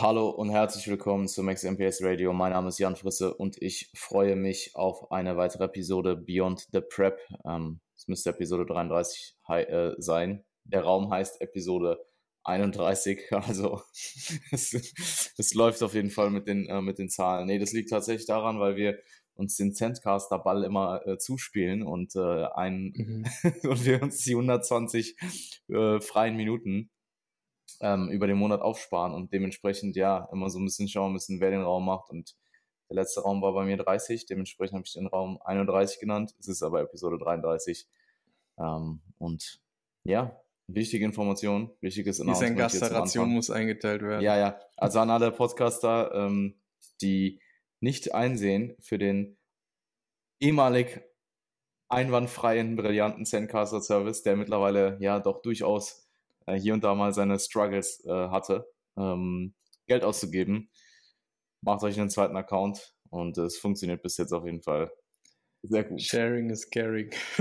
[0.00, 2.32] Hallo und herzlich willkommen zu Max MPS Radio.
[2.32, 6.80] Mein Name ist Jan Frisse und ich freue mich auf eine weitere Episode Beyond the
[6.80, 7.20] Prep.
[7.44, 10.42] Ähm, es müsste Episode 33 äh, sein.
[10.64, 11.98] Der Raum heißt Episode
[12.44, 13.82] 31, also
[14.52, 17.46] es, es läuft auf jeden Fall mit den, äh, mit den Zahlen.
[17.46, 18.98] Nee, das liegt tatsächlich daran, weil wir
[19.34, 23.24] uns den Centcaster Ball immer äh, zuspielen und, äh, ein, mhm.
[23.68, 25.18] und wir uns die 120
[25.68, 26.88] äh, freien Minuten
[27.80, 31.50] ähm, über den Monat aufsparen und dementsprechend ja immer so ein bisschen schauen müssen, wer
[31.50, 32.10] den Raum macht.
[32.10, 32.36] Und
[32.90, 36.34] der letzte Raum war bei mir 30, dementsprechend habe ich den Raum 31 genannt.
[36.38, 37.88] Es ist aber Episode 33.
[38.58, 39.60] Ähm, und
[40.04, 42.58] ja, wichtige Information, wichtiges Announcement.
[42.58, 44.22] Diese Gasteration muss eingeteilt werden.
[44.22, 44.60] Ja, ja.
[44.76, 46.60] Also an alle Podcaster, ähm,
[47.02, 47.40] die
[47.80, 49.38] nicht einsehen für den
[50.40, 51.02] ehemalig
[51.88, 56.09] einwandfreien, brillanten Zencaster Service, der mittlerweile ja doch durchaus
[56.46, 59.54] äh, hier und da mal seine Struggles äh, hatte, ähm,
[59.86, 60.70] Geld auszugeben.
[61.62, 64.90] Macht euch einen zweiten Account und es funktioniert bis jetzt auf jeden Fall
[65.62, 66.00] sehr gut.
[66.00, 67.10] Sharing is caring.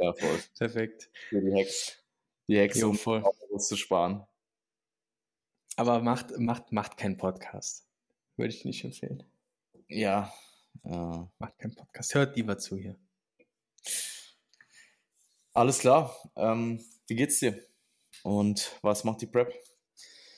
[0.00, 0.40] ja, voll.
[0.58, 1.10] Perfekt.
[1.28, 2.02] Für die Hacks.
[2.48, 3.22] Die Hacks, um voll.
[3.58, 4.26] zu sparen.
[5.76, 7.86] Aber macht, macht, macht keinen Podcast.
[8.36, 9.22] Würde ich nicht empfehlen.
[9.88, 10.32] Ja.
[10.82, 10.90] Äh,
[11.38, 12.14] macht keinen Podcast.
[12.14, 12.98] Hört lieber zu hier.
[15.52, 16.16] Alles klar.
[16.36, 17.69] Ähm, wie geht's dir?
[18.22, 19.52] Und was macht die Prep?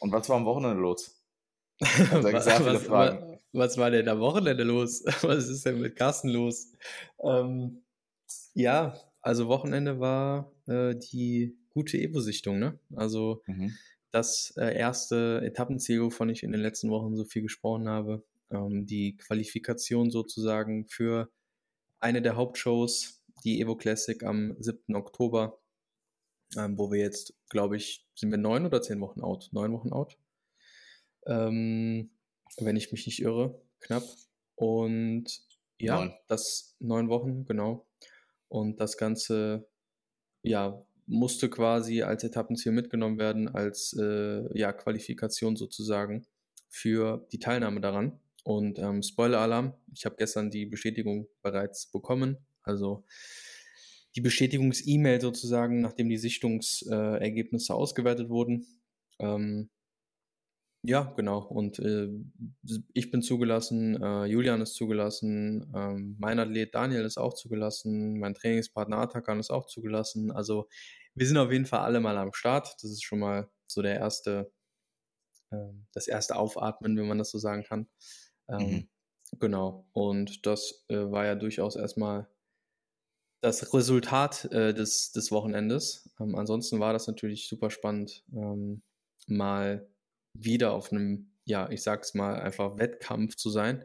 [0.01, 1.23] Und was war am Wochenende los?
[1.81, 3.33] Sehr viele was.
[3.53, 5.05] Was war denn am Wochenende los?
[5.23, 6.73] Was ist denn mit Carsten los?
[7.23, 7.83] Ähm,
[8.55, 12.79] ja, also Wochenende war äh, die gute Evo-Sichtung, ne?
[12.97, 13.75] Also mhm.
[14.11, 18.25] das äh, erste Etappenziel, wovon ich in den letzten Wochen so viel gesprochen habe.
[18.51, 21.31] Ähm, die Qualifikation sozusagen für
[22.01, 24.97] eine der Hauptshows, die Evo Classic am 7.
[24.97, 25.59] Oktober
[26.57, 29.49] ähm, wo wir jetzt, glaube ich, sind wir neun oder zehn Wochen out?
[29.53, 30.17] Neun Wochen out.
[31.27, 32.11] Ähm,
[32.59, 34.05] wenn ich mich nicht irre, knapp.
[34.55, 35.25] Und
[35.79, 36.15] ja, neun.
[36.29, 37.87] das neun Wochen, genau.
[38.49, 39.67] Und das Ganze,
[40.43, 46.27] ja, musste quasi als Etappenziel mitgenommen werden, als äh, ja, Qualifikation sozusagen
[46.69, 48.21] für die Teilnahme daran.
[48.45, 52.39] Und ähm, Spoiler-Alarm, ich habe gestern die Bestätigung bereits bekommen.
[52.63, 53.05] Also
[54.15, 58.67] die Bestätigungs-E-Mail sozusagen, nachdem die Sichtungsergebnisse ausgewertet wurden.
[59.19, 59.71] Ähm,
[60.85, 61.39] ja, genau.
[61.39, 62.09] Und äh,
[62.93, 68.35] ich bin zugelassen, äh, Julian ist zugelassen, ähm, mein Athlet Daniel ist auch zugelassen, mein
[68.35, 70.33] Trainingspartner Atakan ist auch zugelassen.
[70.33, 70.69] Also
[71.15, 72.75] wir sind auf jeden Fall alle mal am Start.
[72.83, 74.53] Das ist schon mal so der erste,
[75.51, 77.89] äh, das erste Aufatmen, wenn man das so sagen kann.
[78.49, 78.89] Ähm, mhm.
[79.39, 79.87] Genau.
[79.93, 82.29] Und das äh, war ja durchaus erstmal
[83.43, 86.09] das Resultat äh, des, des Wochenendes.
[86.21, 88.83] Ähm, ansonsten war das natürlich super spannend, ähm,
[89.27, 89.91] mal
[90.33, 93.85] wieder auf einem, ja, ich sag's mal, einfach Wettkampf zu sein,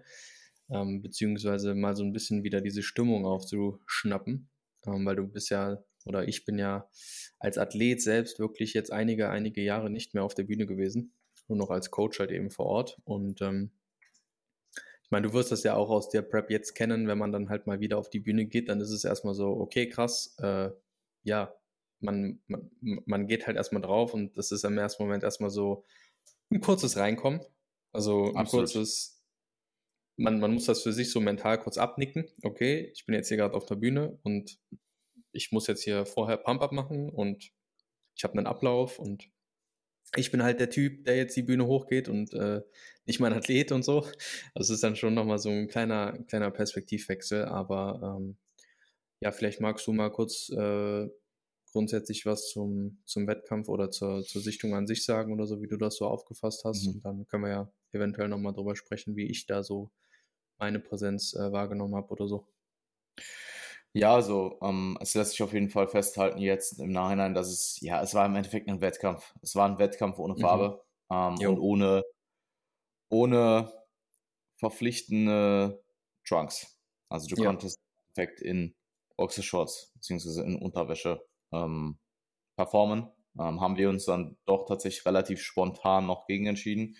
[0.69, 4.47] ähm, beziehungsweise mal so ein bisschen wieder diese Stimmung aufzuschnappen,
[4.85, 6.88] ähm, weil du bist ja, oder ich bin ja
[7.39, 11.13] als Athlet selbst wirklich jetzt einige, einige Jahre nicht mehr auf der Bühne gewesen,
[11.47, 13.72] nur noch als Coach halt eben vor Ort und ähm,
[15.07, 17.47] ich meine, du wirst das ja auch aus der Prep jetzt kennen, wenn man dann
[17.47, 20.69] halt mal wieder auf die Bühne geht, dann ist es erstmal so, okay, krass, äh,
[21.23, 21.56] ja,
[22.01, 25.85] man, man, man geht halt erstmal drauf und das ist im ersten Moment erstmal so
[26.51, 27.40] ein kurzes Reinkommen.
[27.94, 28.66] Also ein Absolut.
[28.66, 29.23] kurzes,
[30.18, 32.28] man, man muss das für sich so mental kurz abnicken.
[32.44, 34.59] Okay, ich bin jetzt hier gerade auf der Bühne und
[35.31, 37.53] ich muss jetzt hier vorher Pump-Up machen und
[38.13, 39.29] ich habe einen Ablauf und
[40.16, 42.62] ich bin halt der Typ, der jetzt die Bühne hochgeht und äh,
[43.06, 44.01] nicht mein Athlet und so.
[44.53, 48.38] Also es ist dann schon nochmal so ein kleiner, kleiner Perspektivwechsel, aber ähm,
[49.19, 51.07] ja, vielleicht magst du mal kurz äh,
[51.72, 55.68] grundsätzlich was zum, zum Wettkampf oder zur, zur Sichtung an sich sagen oder so, wie
[55.68, 56.86] du das so aufgefasst hast.
[56.86, 56.94] Mhm.
[56.94, 59.92] Und dann können wir ja eventuell nochmal drüber sprechen, wie ich da so
[60.57, 62.48] meine Präsenz äh, wahrgenommen habe oder so.
[63.99, 67.79] Ja, also ähm, es lässt sich auf jeden Fall festhalten jetzt im Nachhinein, dass es,
[67.81, 69.33] ja, es war im Endeffekt ein Wettkampf.
[69.41, 70.39] Es war ein Wettkampf ohne mhm.
[70.39, 71.15] Farbe mhm.
[71.15, 72.03] ähm, und ohne,
[73.09, 73.71] ohne
[74.55, 75.83] verpflichtende
[76.27, 76.79] Trunks.
[77.09, 77.47] Also du ja.
[77.47, 77.79] konntest
[78.13, 78.75] perfekt in
[79.15, 81.21] Boxershorts beziehungsweise in Unterwäsche
[81.51, 81.97] ähm,
[82.55, 83.09] performen.
[83.39, 86.95] Ähm, haben wir uns dann doch tatsächlich relativ spontan noch gegen entschieden.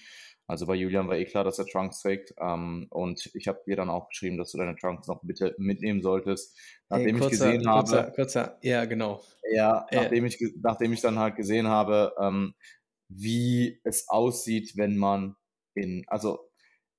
[0.50, 2.34] Also bei Julian war eh klar, dass er Trunks trägt.
[2.40, 6.02] Ähm, und ich habe dir dann auch geschrieben, dass du deine Trunks noch bitte mitnehmen
[6.02, 6.58] solltest.
[6.90, 8.12] Nachdem hey, kurzer, ich gesehen kurzer, habe.
[8.14, 9.22] Kurzer, ja, genau.
[9.52, 9.98] Ja, äh.
[9.98, 12.54] nachdem, ich, nachdem ich dann halt gesehen habe, ähm,
[13.10, 15.36] wie es aussieht, wenn man
[15.76, 16.50] in, also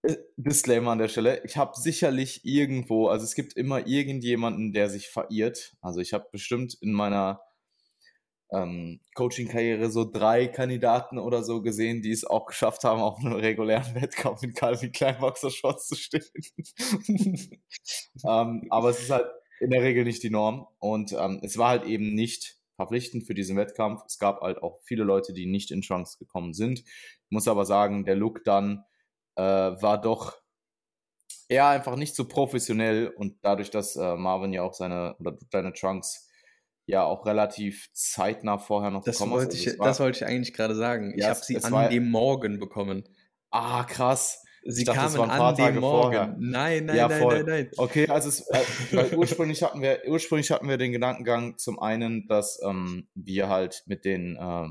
[0.02, 4.90] äh, Disclaimer an der Stelle, ich habe sicherlich irgendwo, also es gibt immer irgendjemanden, der
[4.90, 5.74] sich verirrt.
[5.80, 7.40] Also ich habe bestimmt in meiner
[8.50, 13.34] ähm, Coaching-Karriere so drei Kandidaten oder so gesehen, die es auch geschafft haben, auf einem
[13.34, 16.22] regulären Wettkampf in Calvin Klein Boxershorts zu stehen.
[18.24, 19.26] ähm, aber es ist halt
[19.60, 23.34] in der Regel nicht die Norm und ähm, es war halt eben nicht verpflichtend für
[23.34, 24.02] diesen Wettkampf.
[24.06, 26.78] Es gab halt auch viele Leute, die nicht in Trunks gekommen sind.
[26.78, 28.84] Ich muss aber sagen, der Look dann
[29.34, 30.36] äh, war doch
[31.48, 35.72] eher einfach nicht so professionell und dadurch, dass äh, Marvin ja auch seine oder deine
[35.72, 36.27] Trunks
[36.88, 39.58] ja auch relativ zeitnah vorher noch das bekommen wollte hast.
[39.58, 41.12] Also ich, war, das wollte ich eigentlich gerade sagen.
[41.16, 43.04] Ja, ich habe sie an war, dem Morgen bekommen.
[43.50, 44.42] Ah, krass.
[44.64, 46.14] Sie dachte, kamen an dem Tage Morgen.
[46.14, 46.36] Vorher.
[46.38, 47.70] Nein, nein, ja, nein, nein, nein.
[47.76, 52.58] Okay, also es, äh, ursprünglich hatten wir ursprünglich hatten wir den Gedankengang zum einen, dass
[52.66, 54.68] ähm, wir halt mit den äh,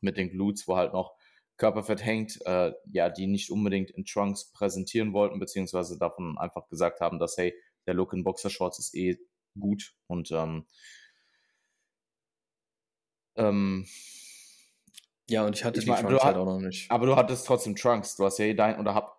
[0.00, 1.14] mit den Glutes, wo halt noch
[1.56, 7.00] Körperfett hängt, äh, ja, die nicht unbedingt in Trunks präsentieren wollten, beziehungsweise davon einfach gesagt
[7.00, 7.54] haben, dass hey,
[7.86, 9.18] der Look in Boxershorts ist eh
[9.58, 10.66] gut und ähm,
[13.38, 13.86] ähm,
[15.30, 16.90] ja, und ich hatte ich die mein, Trunks halt auch noch nicht.
[16.90, 18.16] Aber du hattest trotzdem Trunks.
[18.16, 19.18] Du hast ja eh dein, oder hab,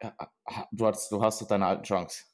[0.71, 2.25] du, hast, du hast doch deine alten Trunks.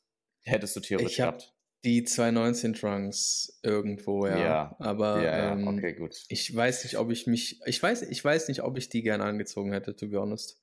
[0.44, 1.54] Hättest du theoretisch ich gehabt.
[1.84, 4.38] Die 219 Trunks irgendwo, ja.
[4.38, 6.24] ja aber ja, ähm, okay, gut.
[6.30, 7.60] ich weiß nicht, ob ich mich.
[7.66, 10.60] Ich weiß, ich weiß nicht, ob ich die gerne angezogen hätte, to be honest.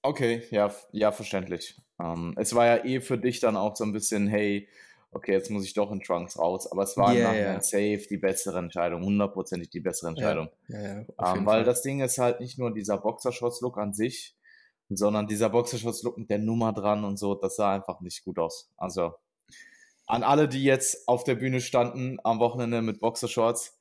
[0.00, 1.76] Okay, ja, ja, verständlich.
[1.98, 4.68] Um, ähm, es war ja eh für dich dann auch so ein bisschen, hey,
[5.12, 6.70] okay, jetzt muss ich doch in Trunks raus.
[6.70, 7.60] Aber es war yeah, yeah.
[7.60, 10.48] safe die bessere Entscheidung, hundertprozentig die bessere Entscheidung.
[10.68, 11.64] Ja, ja, ja, ähm, weil Fall.
[11.64, 14.36] das Ding ist halt nicht nur dieser Boxershorts-Look an sich,
[14.88, 18.70] sondern dieser Boxershorts-Look mit der Nummer dran und so, das sah einfach nicht gut aus.
[18.76, 19.14] Also
[20.06, 23.78] an alle, die jetzt auf der Bühne standen am Wochenende mit Boxershorts,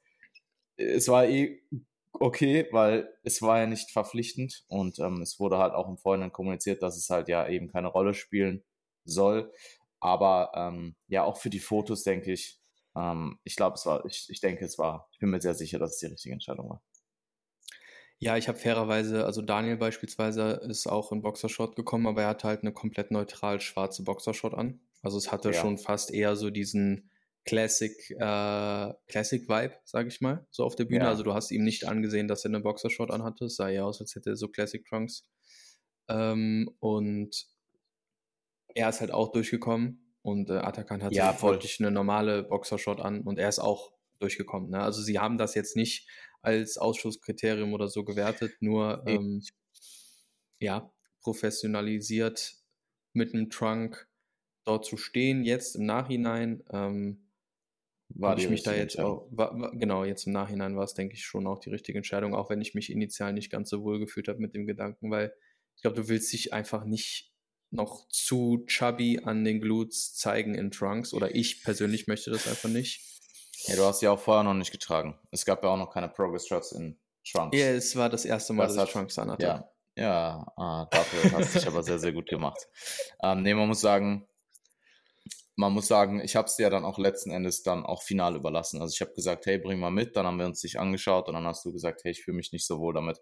[0.76, 1.62] es war eh
[2.20, 6.32] okay, weil es war ja nicht verpflichtend und ähm, es wurde halt auch im Vorhinein
[6.32, 8.64] kommuniziert, dass es halt ja eben keine Rolle spielen
[9.06, 9.52] soll.
[10.00, 12.60] Aber ähm, ja, auch für die Fotos denke ich,
[12.96, 15.80] ähm, ich glaube, es war, ich, ich denke, es war, ich bin mir sehr sicher,
[15.80, 16.82] dass es die richtige Entscheidung war.
[18.20, 22.48] Ja, ich habe fairerweise, also Daniel beispielsweise ist auch in Boxershot gekommen, aber er hatte
[22.48, 24.80] halt eine komplett neutral schwarze Boxershot an.
[25.04, 25.54] Also es hatte ja.
[25.54, 27.12] schon fast eher so diesen
[27.46, 31.06] Classic, äh, Classic Vibe, sage ich mal, so auf der Bühne.
[31.06, 31.10] Ja.
[31.10, 33.46] Also du hast ihm nicht angesehen, dass er eine Boxershot anhatte.
[33.46, 35.24] Es sah ja aus, als hätte er so Classic Trunks.
[36.10, 37.46] Ähm, und
[38.78, 43.22] er ist halt auch durchgekommen und äh, Atakan hat ja, wirklich eine normale Boxershot an
[43.22, 44.70] und er ist auch durchgekommen.
[44.70, 44.80] Ne?
[44.80, 46.08] Also sie haben das jetzt nicht
[46.42, 49.42] als Ausschusskriterium oder so gewertet, nur ähm,
[50.60, 52.56] ja, professionalisiert
[53.14, 54.08] mit einem Trunk
[54.64, 57.24] dort zu stehen, jetzt im Nachhinein, ähm,
[58.10, 61.16] war ich mich da jetzt auch, war, war, genau, jetzt im Nachhinein war es, denke
[61.16, 64.00] ich, schon auch die richtige Entscheidung, auch wenn ich mich initial nicht ganz so wohl
[64.00, 65.34] gefühlt habe mit dem Gedanken, weil
[65.76, 67.34] ich glaube, du willst dich einfach nicht
[67.70, 72.70] noch zu chubby an den Glutes zeigen in Trunks oder ich persönlich möchte das einfach
[72.70, 73.02] nicht.
[73.66, 75.20] Ja, du hast sie auch vorher noch nicht getragen.
[75.32, 77.00] Es gab ja auch noch keine Progress Shots in
[77.30, 77.58] Trunks.
[77.58, 79.44] Ja, es war das erste Mal, das dass hat, ich Trunks anhatte.
[79.44, 82.68] Ja, ja ah, dafür hast du dich aber sehr, sehr gut gemacht.
[83.24, 84.28] Ähm, nee, man muss sagen,
[85.56, 88.80] man muss sagen, ich habe es dir dann auch letzten Endes dann auch final überlassen.
[88.80, 90.16] Also ich habe gesagt, hey, bring mal mit.
[90.16, 92.52] Dann haben wir uns dich angeschaut und dann hast du gesagt, hey, ich fühle mich
[92.52, 93.20] nicht so wohl damit.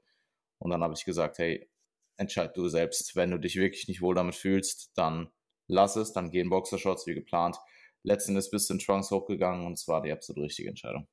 [0.60, 1.70] Und dann habe ich gesagt, hey,
[2.18, 3.16] entscheid du selbst.
[3.16, 5.30] Wenn du dich wirklich nicht wohl damit fühlst, dann
[5.68, 7.58] lass es, dann gehen Boxershorts wie geplant.
[8.04, 11.08] Letzten Endes bist du in Trunks hochgegangen und es war die absolut richtige Entscheidung.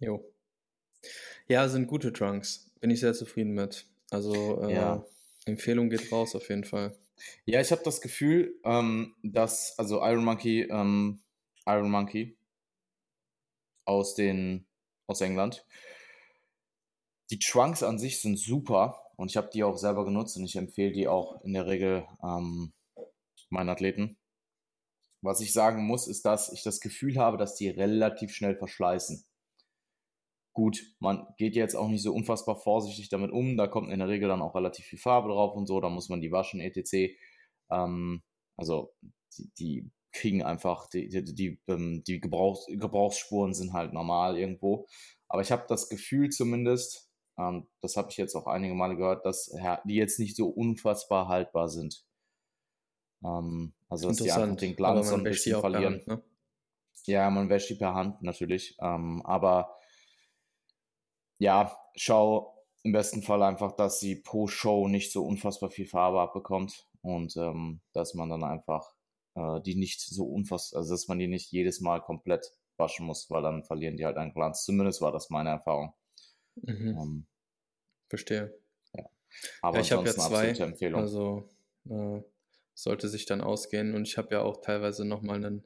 [0.00, 0.32] Jo.
[1.48, 2.70] Ja, sind gute Trunks.
[2.80, 3.86] Bin ich sehr zufrieden mit.
[4.10, 5.04] Also äh, ja.
[5.44, 6.96] Empfehlung geht raus auf jeden Fall.
[7.44, 11.20] Ja, ich habe das Gefühl, ähm, dass, also Iron Monkey, ähm,
[11.66, 12.36] Iron Monkey
[13.84, 14.66] aus den,
[15.06, 15.64] aus England,
[17.30, 20.56] die Trunks an sich sind super und ich habe die auch selber genutzt und ich
[20.56, 22.72] empfehle die auch in der Regel ähm,
[23.50, 24.18] meinen Athleten.
[25.22, 29.24] Was ich sagen muss, ist, dass ich das Gefühl habe, dass die relativ schnell verschleißen.
[30.52, 33.56] Gut, man geht jetzt auch nicht so unfassbar vorsichtig damit um.
[33.56, 35.80] Da kommt in der Regel dann auch relativ viel Farbe drauf und so.
[35.80, 37.14] Da muss man die waschen, etc.
[37.70, 38.22] Ähm,
[38.56, 38.94] also
[39.36, 44.86] die, die, kriegen einfach, die, die, die, ähm, die Gebrauchs, Gebrauchsspuren sind halt normal irgendwo.
[45.28, 47.05] Aber ich habe das Gefühl zumindest,
[47.38, 51.28] ähm, das habe ich jetzt auch einige Male gehört, dass die jetzt nicht so unfassbar
[51.28, 52.04] haltbar sind.
[53.24, 55.94] Ähm, also dass die einfach den Glanz so ein bisschen verlieren.
[55.94, 56.22] Hand, ne?
[57.04, 58.76] Ja, man wäscht die per Hand natürlich.
[58.80, 59.76] Ähm, aber
[61.38, 66.20] ja, schau im besten Fall einfach, dass sie pro Show nicht so unfassbar viel Farbe
[66.20, 68.92] abbekommt und ähm, dass man dann einfach
[69.34, 73.30] äh, die nicht so unfassbar, also dass man die nicht jedes Mal komplett waschen muss,
[73.30, 74.64] weil dann verlieren die halt einen Glanz.
[74.64, 75.94] Zumindest war das meine Erfahrung.
[76.56, 76.88] Mhm.
[76.88, 77.26] Ähm,
[78.08, 78.58] Verstehe.
[78.94, 79.08] Ja.
[79.62, 81.00] Aber ja, ich habe ja zwei, Empfehlung.
[81.00, 81.50] also
[81.88, 82.20] äh,
[82.74, 85.64] sollte sich dann ausgehen und ich habe ja auch teilweise nochmal einen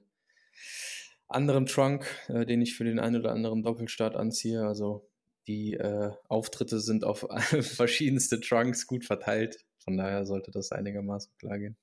[1.28, 4.66] anderen Trunk, äh, den ich für den einen oder anderen Doppelstart anziehe.
[4.66, 5.08] Also
[5.46, 7.26] die äh, Auftritte sind auf
[7.60, 9.64] verschiedenste Trunks gut verteilt.
[9.78, 11.76] Von daher sollte das einigermaßen klar gehen.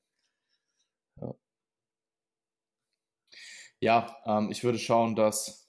[1.19, 1.35] Ja,
[3.79, 5.66] ja ähm, ich würde schauen, dass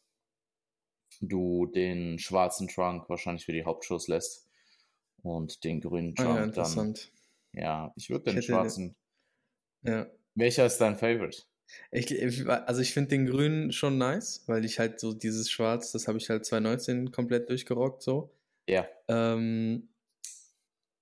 [1.21, 4.49] du den schwarzen Trunk wahrscheinlich für die Hauptshows lässt
[5.23, 6.95] und den grünen Trunk ah, ja, dann.
[7.53, 8.95] Ja, ich würde den ich schwarzen.
[9.83, 10.07] Ja.
[10.35, 11.43] Welcher ist dein Favorite?
[11.91, 16.09] Ich, also ich finde den grünen schon nice, weil ich halt so dieses Schwarz, das
[16.09, 18.31] habe ich halt 2019 komplett durchgerockt so.
[18.69, 18.87] Ja.
[19.09, 19.89] Ähm,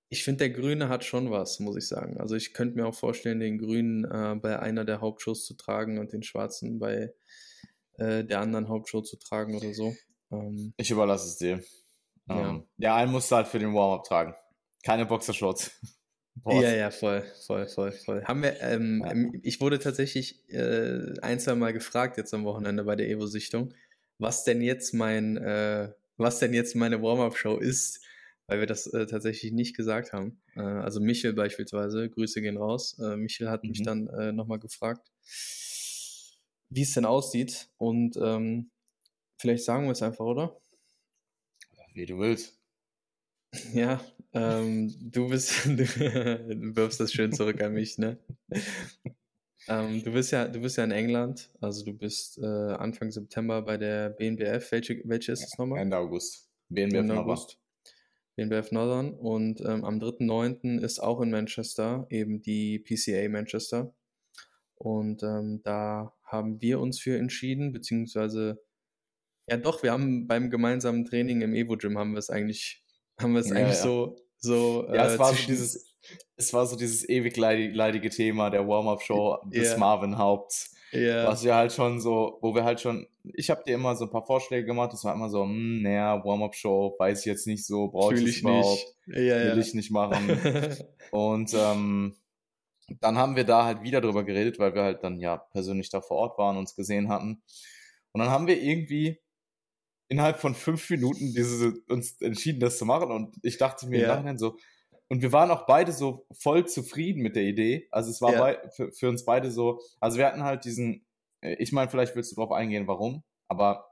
[0.09, 2.19] ich finde, der Grüne hat schon was, muss ich sagen.
[2.19, 5.99] Also ich könnte mir auch vorstellen, den Grünen äh, bei einer der Hauptshows zu tragen
[5.99, 7.13] und den Schwarzen bei
[7.97, 9.95] äh, der anderen Hauptshow zu tragen oder so.
[10.31, 11.63] Ähm, ich überlasse es dir.
[12.27, 12.49] Ja.
[12.49, 14.35] Ähm, ja, einen musst du halt für den Warm-Up tragen.
[14.83, 15.71] Keine Boxershorts.
[16.43, 16.61] Boah.
[16.61, 18.23] Ja, ja, voll, voll, voll, voll.
[18.23, 19.11] Haben wir, ähm, ja.
[19.11, 23.73] Ähm, ich wurde tatsächlich äh, ein, zwei Mal gefragt jetzt am Wochenende bei der Evo-Sichtung,
[24.19, 28.05] was denn jetzt mein, äh, was denn jetzt meine Warm-Up-Show ist,
[28.47, 30.41] weil wir das äh, tatsächlich nicht gesagt haben.
[30.55, 32.97] Äh, also Michel beispielsweise, Grüße gehen raus.
[32.99, 33.69] Äh, Michel hat mhm.
[33.69, 35.11] mich dann äh, nochmal gefragt,
[36.69, 37.69] wie es denn aussieht.
[37.77, 38.69] Und ähm,
[39.37, 40.59] vielleicht sagen wir es einfach, oder?
[41.93, 42.57] Wie du willst.
[43.73, 44.01] Ja,
[44.33, 45.77] ähm, du bist, du,
[46.75, 48.17] wirfst das schön zurück an mich, ne?
[49.67, 53.61] Ähm, du bist ja, du bist ja in England, also du bist äh, Anfang September
[53.61, 54.71] bei der BNBF.
[54.71, 55.79] Welche, welche ist es nochmal?
[55.79, 56.49] Ende August.
[56.69, 57.59] BNBF Ende August.
[58.35, 60.79] BNBF Northern und ähm, am 3.9.
[60.79, 63.93] ist auch in Manchester eben die PCA Manchester.
[64.75, 68.61] Und ähm, da haben wir uns für entschieden, beziehungsweise
[69.47, 72.83] ja doch, wir haben beim gemeinsamen Training im Evo Gym haben wir es eigentlich
[73.19, 73.83] haben wir es ja, eigentlich ja.
[73.83, 74.87] so, so.
[74.93, 75.95] Ja, äh, es war so dieses,
[76.35, 79.77] es war so dieses ewig leidige Thema der Warm-Up-Show des yeah.
[79.77, 80.75] Marvin Haupts.
[80.93, 81.27] Yeah.
[81.27, 84.11] Was wir halt schon so, wo wir halt schon, ich habe dir immer so ein
[84.11, 87.89] paar Vorschläge gemacht, das war immer so, hm, naja, Warm-Up-Show, weiß ich jetzt nicht so,
[87.89, 90.39] brauche ich, ich überhaupt, ja, will ich nicht machen.
[91.11, 92.15] Und ähm,
[93.01, 95.99] dann haben wir da halt wieder drüber geredet, weil wir halt dann ja persönlich da
[95.99, 97.41] vor Ort waren, uns gesehen hatten.
[98.13, 99.19] Und dann haben wir irgendwie
[100.09, 103.11] innerhalb von fünf Minuten diese, uns entschieden, das zu machen.
[103.11, 104.03] Und ich dachte mir ja.
[104.03, 104.57] im Nachhinein so,
[105.09, 107.87] und wir waren auch beide so voll zufrieden mit der Idee.
[107.91, 108.39] Also es war ja.
[108.39, 111.05] bei, für, für, uns beide so, also wir hatten halt diesen,
[111.41, 113.87] äh, ich meine, vielleicht willst du darauf eingehen, warum, aber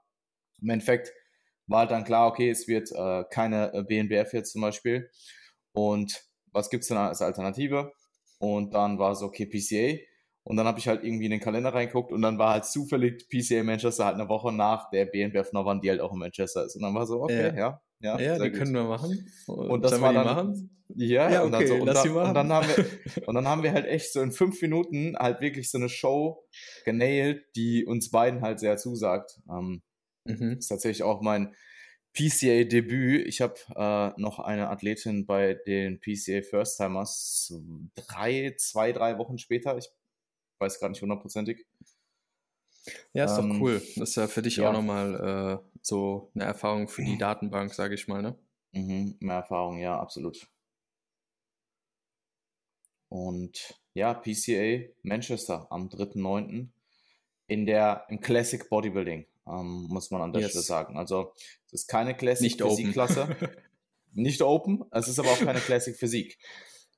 [0.62, 1.13] im Endeffekt
[1.67, 5.10] war halt dann klar, okay, es wird äh, keine äh, BNBF jetzt zum Beispiel.
[5.72, 7.91] Und was gibt es denn als Alternative?
[8.38, 9.98] Und dann war es okay, PCA.
[10.45, 13.27] Und dann habe ich halt irgendwie in den Kalender reingeguckt und dann war halt zufällig
[13.29, 16.75] PCA Manchester halt eine Woche nach der BNBF Novan, die halt auch in Manchester ist.
[16.75, 17.81] Und dann war so, okay, ja.
[17.99, 18.59] Ja, ja, ja die gut.
[18.59, 19.27] können wir machen.
[19.47, 20.69] Und, und das war dann, machen?
[20.89, 22.85] Ja, ja okay, und, dann so, und, dann, und, dann haben wir,
[23.27, 26.45] und dann haben wir halt echt so in fünf Minuten halt wirklich so eine Show
[26.83, 29.39] genailt, die uns beiden halt sehr zusagt.
[29.49, 29.81] Ähm,
[30.25, 30.57] mhm.
[30.59, 31.55] Ist tatsächlich auch mein
[32.13, 33.27] PCA-Debüt.
[33.27, 37.51] Ich habe äh, noch eine Athletin bei den PCA First Timers
[37.95, 39.75] drei, zwei, drei Wochen später.
[39.77, 39.89] Ich
[40.65, 41.65] weiß gar nicht hundertprozentig.
[43.13, 43.81] Ja, ist ähm, doch cool.
[43.95, 44.69] Das ist ja für dich ja.
[44.69, 48.38] auch nochmal äh, so eine Erfahrung für die Datenbank, sage ich mal, ne?
[48.74, 50.48] Mhm, mehr Erfahrung, ja, absolut.
[53.10, 56.67] Und ja, PCA Manchester am 3.9.
[57.48, 60.51] in der im Classic Bodybuilding, ähm, muss man an der yes.
[60.51, 60.98] Stelle sagen.
[60.98, 61.34] Also
[61.67, 63.36] es ist keine Classic Physik-Klasse.
[64.13, 66.38] nicht Open, es ist aber auch keine Classic Physik.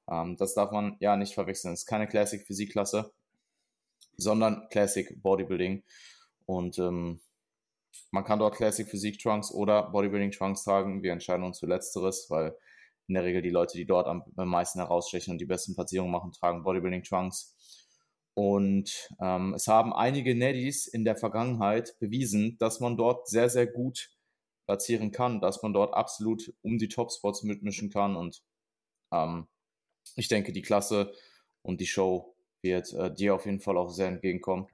[0.09, 1.73] Ähm, das darf man ja nicht verwechseln.
[1.73, 3.13] Es ist keine Classic Physik-Klasse
[4.17, 5.83] sondern Classic Bodybuilding.
[6.45, 7.21] Und ähm,
[8.11, 11.03] man kann dort Classic Physik Trunks oder Bodybuilding Trunks tragen.
[11.03, 12.55] Wir entscheiden uns für Letzteres, weil
[13.07, 16.11] in der Regel die Leute, die dort am, am meisten herausstechen und die besten Platzierungen
[16.11, 17.55] machen, tragen Bodybuilding Trunks.
[18.33, 23.65] Und ähm, es haben einige Neddies in der Vergangenheit bewiesen, dass man dort sehr, sehr
[23.65, 24.11] gut
[24.67, 28.15] platzieren kann, dass man dort absolut um die Top-Spots mitmischen kann.
[28.15, 28.43] Und
[29.11, 29.47] ähm,
[30.15, 31.13] ich denke, die Klasse
[31.63, 32.36] und die Show
[32.67, 34.67] wird äh, dir auf jeden Fall auch sehr entgegenkommen.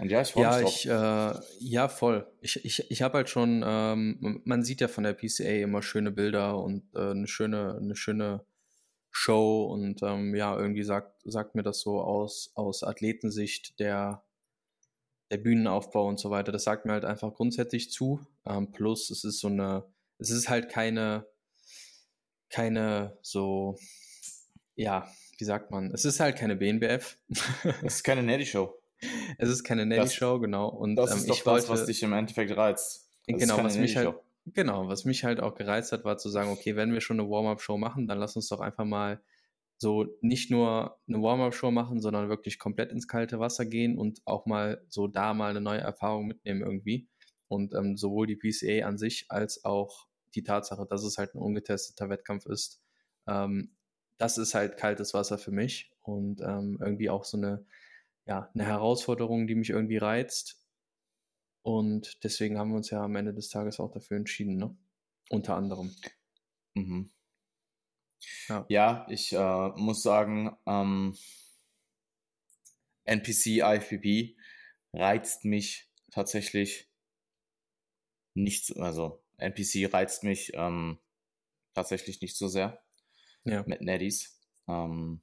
[0.00, 0.84] Und ja, ich freue ja, mich.
[0.84, 2.26] Ich, äh, ja, voll.
[2.40, 6.10] Ich, ich, ich habe halt schon, ähm, man sieht ja von der PCA immer schöne
[6.10, 8.44] Bilder und äh, eine schöne, eine schöne
[9.10, 14.24] Show und ähm, ja, irgendwie sagt, sagt mir das so aus, aus Athletensicht der,
[15.30, 16.50] der Bühnenaufbau und so weiter.
[16.50, 18.20] Das sagt mir halt einfach grundsätzlich zu.
[18.44, 19.84] Ähm, plus, es ist so eine,
[20.18, 21.28] es ist halt keine,
[22.50, 23.78] keine so,
[24.74, 27.18] ja, wie sagt man, es ist halt keine BNBF.
[27.82, 28.74] es ist keine Netty-Show.
[29.38, 30.68] Es ist keine Netty-Show, genau.
[30.68, 33.08] Und, das ähm, ist doch das, wollte, was dich im Endeffekt reizt.
[33.26, 34.14] Das genau, was mich halt,
[34.46, 37.28] genau, was mich halt auch gereizt hat, war zu sagen, okay, wenn wir schon eine
[37.28, 39.20] Warm-Up-Show machen, dann lass uns doch einfach mal
[39.78, 44.46] so nicht nur eine Warm-Up-Show machen, sondern wirklich komplett ins kalte Wasser gehen und auch
[44.46, 47.08] mal so da mal eine neue Erfahrung mitnehmen irgendwie.
[47.48, 51.38] Und ähm, sowohl die PCA an sich als auch die Tatsache, dass es halt ein
[51.38, 52.80] ungetesteter Wettkampf ist,
[53.26, 53.74] ähm,
[54.18, 57.66] das ist halt kaltes Wasser für mich und ähm, irgendwie auch so eine,
[58.26, 60.60] ja, eine Herausforderung, die mich irgendwie reizt.
[61.62, 64.76] Und deswegen haben wir uns ja am Ende des Tages auch dafür entschieden, ne?
[65.30, 65.94] Unter anderem.
[66.74, 67.10] Mhm.
[68.48, 68.66] Ja.
[68.68, 71.16] ja, ich äh, muss sagen, ähm,
[73.04, 74.36] NPC IFPP
[74.92, 76.90] reizt mich tatsächlich
[78.34, 80.98] nicht, also NPC reizt mich ähm,
[81.74, 82.83] tatsächlich nicht so sehr
[83.44, 83.64] ja.
[83.66, 84.38] mit Neddies.
[84.68, 85.20] Ähm,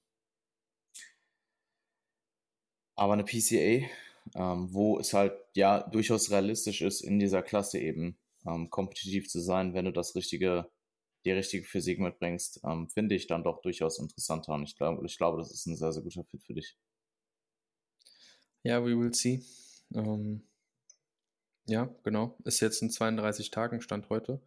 [2.95, 3.87] aber eine PCA,
[4.35, 9.39] ähm, wo es halt ja durchaus realistisch ist, in dieser Klasse eben ähm, kompetitiv zu
[9.39, 10.69] sein, wenn du das richtige,
[11.25, 14.53] die richtige Physik mitbringst, ähm, finde ich dann doch durchaus interessanter.
[14.53, 16.77] Und ich glaube, ich glaube, das ist ein sehr, sehr guter Fit für dich.
[18.63, 19.43] Ja, we will see.
[19.93, 20.43] Ähm,
[21.65, 22.37] ja, genau.
[22.43, 24.41] Ist jetzt in 32 Tagen Stand heute.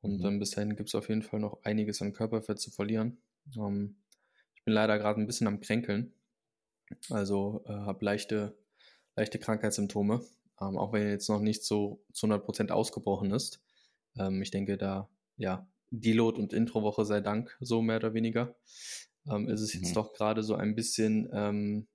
[0.00, 0.26] Und mhm.
[0.26, 3.18] ähm, bis dahin gibt es auf jeden Fall noch einiges an Körperfett zu verlieren.
[3.56, 3.96] Ähm,
[4.54, 6.12] ich bin leider gerade ein bisschen am Kränkeln.
[7.10, 8.56] Also äh, habe leichte,
[9.16, 10.22] leichte Krankheitssymptome.
[10.60, 13.62] Ähm, auch wenn er jetzt noch nicht so zu 100% ausgebrochen ist.
[14.18, 18.54] Ähm, ich denke, da, ja, Deload und Introwoche sei Dank, so mehr oder weniger,
[19.30, 19.94] ähm, ist es jetzt mhm.
[19.94, 21.86] doch gerade so ein bisschen ähm,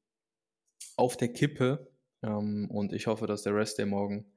[0.95, 1.91] auf der Kippe.
[2.21, 4.32] Ähm, und ich hoffe, dass der Rest der morgen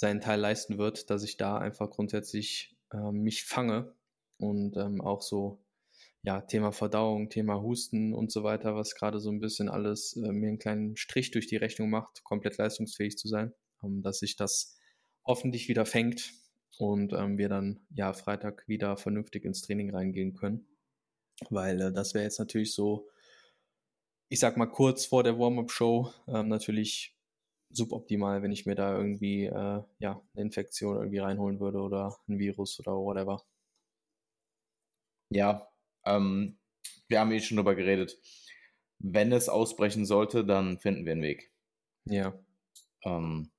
[0.00, 3.94] seinen Teil leisten wird, dass ich da einfach grundsätzlich äh, mich fange
[4.38, 5.62] und ähm, auch so,
[6.22, 10.32] ja, Thema Verdauung, Thema Husten und so weiter, was gerade so ein bisschen alles äh,
[10.32, 13.52] mir einen kleinen Strich durch die Rechnung macht, komplett leistungsfähig zu sein,
[13.84, 14.78] ähm, dass sich das
[15.22, 16.32] hoffentlich wieder fängt
[16.78, 20.66] und ähm, wir dann ja Freitag wieder vernünftig ins Training reingehen können.
[21.50, 23.06] Weil äh, das wäre jetzt natürlich so,
[24.30, 27.19] ich sag mal kurz vor der Warm-up-Show, ähm, natürlich
[27.70, 32.38] suboptimal, wenn ich mir da irgendwie äh, ja, eine Infektion irgendwie reinholen würde oder ein
[32.38, 33.42] Virus oder whatever.
[35.30, 35.70] Ja,
[36.04, 36.58] ähm,
[37.08, 38.18] wir haben eh schon drüber geredet.
[38.98, 41.52] Wenn es ausbrechen sollte, dann finden wir einen Weg.
[42.04, 42.38] Ja.
[43.04, 43.50] Ähm,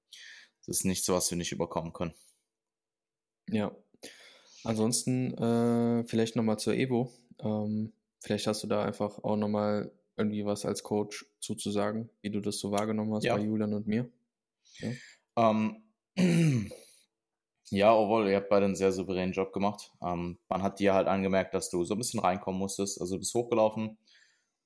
[0.65, 2.13] das ist nicht so, was wir nicht überkommen können.
[3.49, 3.75] Ja.
[4.63, 7.11] Ansonsten äh, vielleicht nochmal zur Evo.
[7.39, 12.39] Ähm, vielleicht hast du da einfach auch nochmal irgendwie was als Coach zuzusagen, wie du
[12.39, 13.35] das so wahrgenommen hast ja.
[13.35, 14.09] bei Julian und mir?
[14.79, 14.89] Ja,
[15.37, 15.83] ähm,
[17.69, 19.91] ja obwohl, ihr habt beide einen sehr souveränen Job gemacht.
[20.01, 22.99] Ähm, man hat dir halt angemerkt, dass du so ein bisschen reinkommen musstest.
[23.01, 23.97] Also du bist hochgelaufen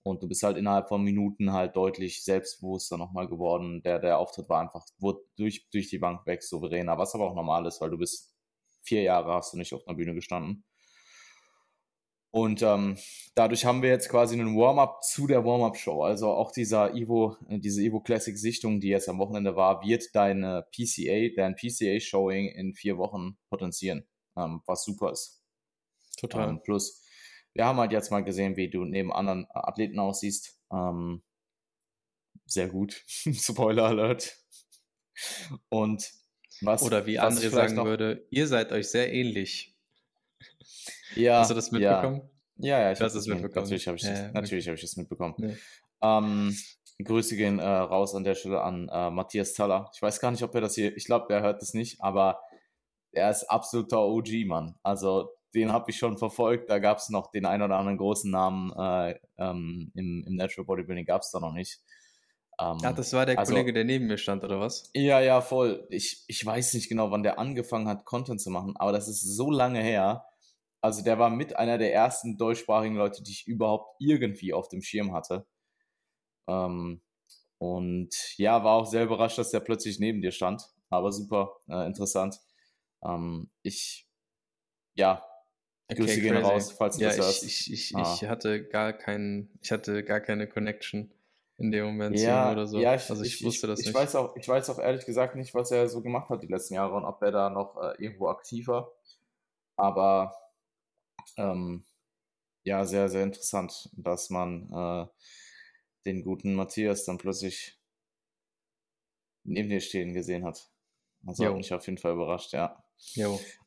[0.03, 3.81] und du bist halt innerhalb von Minuten halt deutlich selbstbewusster nochmal geworden.
[3.83, 7.35] Der, der Auftritt war einfach, wurde durch, durch die Bank weg souveräner, was aber auch
[7.35, 8.33] normal ist, weil du bist
[8.83, 10.63] vier Jahre hast du nicht auf einer Bühne gestanden.
[12.35, 12.97] Und ähm,
[13.33, 16.03] dadurch haben wir jetzt quasi einen Warm-up zu der Warm-up-Show.
[16.03, 20.13] Also auch dieser Evo, äh, diese Evo Classic Sichtung, die jetzt am Wochenende war, wird
[20.13, 25.45] deine PCA, dein PCA-Showing in vier Wochen potenzieren, ähm, was super ist.
[26.17, 26.49] Total.
[26.49, 27.05] Ähm, plus,
[27.53, 30.59] wir haben halt jetzt mal gesehen, wie du neben anderen Athleten aussiehst.
[30.73, 31.23] Ähm,
[32.45, 33.01] sehr gut.
[33.07, 34.37] Spoiler Alert.
[35.69, 36.11] Und
[36.59, 36.83] was.
[36.83, 39.74] Oder wie André sagen würde, ihr seid euch sehr ähnlich.
[41.15, 41.39] Ja.
[41.39, 42.29] Hast du das mitbekommen?
[42.57, 43.63] Ja, ja, ich habe das mitbekommen.
[43.63, 45.35] Natürlich habe ich, das, ja, natürlich hab ich das mitbekommen.
[45.37, 46.17] Ja.
[46.19, 46.55] Ähm,
[47.03, 49.91] Grüße gehen äh, raus an der Stelle an äh, Matthias Thaler.
[49.93, 52.39] Ich weiß gar nicht, ob er das hier, ich glaube, er hört das nicht, aber
[53.11, 54.75] er ist absoluter OG, Mann.
[54.83, 56.69] Also den habe ich schon verfolgt.
[56.69, 60.65] Da gab es noch den einen oder anderen großen Namen äh, ähm, im, im Natural
[60.65, 61.81] Bodybuilding, gab es da noch nicht.
[62.59, 64.89] Ähm, Ach, das war der also, Kollege, der neben mir stand, oder was?
[64.93, 65.85] Ja, ja, voll.
[65.89, 69.21] Ich, ich weiß nicht genau, wann der angefangen hat, Content zu machen, aber das ist
[69.21, 70.25] so lange her.
[70.81, 74.81] Also der war mit einer der ersten deutschsprachigen Leute, die ich überhaupt irgendwie auf dem
[74.81, 75.45] Schirm hatte.
[76.47, 77.01] Ähm,
[77.57, 80.63] und ja, war auch sehr überrascht, dass der plötzlich neben dir stand.
[80.89, 82.39] Aber super äh, interessant.
[83.03, 84.07] Ähm, ich,
[84.93, 85.25] ja,
[85.89, 87.43] okay, Grüße gehen raus, falls du ja, das hörst.
[87.43, 88.13] Ich, ich, ich, ah.
[88.13, 91.11] ich hatte gar keinen, ich hatte gar keine Connection
[91.57, 92.79] in dem Moment ja, oder so.
[92.79, 93.95] Ja, ich, also ich, ich wusste das ich, nicht.
[93.95, 96.73] Weiß auch, ich weiß auch ehrlich gesagt nicht, was er so gemacht hat die letzten
[96.73, 98.91] Jahre und ob er da noch äh, irgendwo aktiv war.
[99.77, 100.35] Aber
[101.37, 101.85] ähm,
[102.63, 105.07] ja, sehr, sehr interessant, dass man äh,
[106.05, 107.79] den guten Matthias dann plötzlich
[109.43, 110.69] neben dir stehen gesehen hat.
[111.25, 111.49] Also jo.
[111.49, 112.83] hat mich auf jeden Fall überrascht, ja.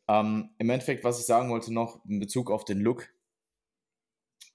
[0.08, 3.08] Ähm, Im Endeffekt, was ich sagen wollte noch in Bezug auf den Look,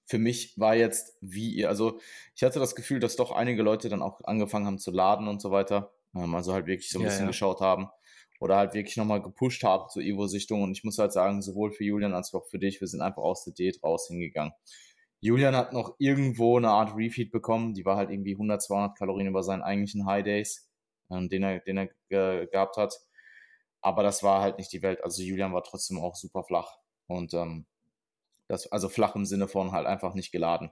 [0.06, 2.00] für mich war jetzt, wie ihr, also
[2.36, 5.42] ich hatte das Gefühl, dass doch einige Leute dann auch angefangen haben zu laden und
[5.42, 5.94] so weiter.
[6.16, 7.28] Ähm, also halt wirklich so ein ja, bisschen ja.
[7.28, 7.90] geschaut haben
[8.40, 10.64] oder halt wirklich nochmal gepusht haben zur Evo-Sichtung.
[10.64, 13.22] Und ich muss halt sagen, sowohl für Julian als auch für dich, wir sind einfach
[13.22, 14.54] aus der Diät raus hingegangen.
[15.22, 19.30] Julian hat noch irgendwo eine Art Refeed bekommen, die war halt irgendwie 100, 200 Kalorien
[19.30, 20.70] über seinen eigentlichen High Days.
[21.10, 22.94] ähm, den er, den er ge gehabt hat.
[23.82, 25.04] Aber das war halt nicht die Welt.
[25.04, 26.78] Also Julian war trotzdem auch super flach.
[27.08, 27.66] Und ähm,
[28.54, 30.72] das, also flach im Sinne von halt einfach nicht geladen.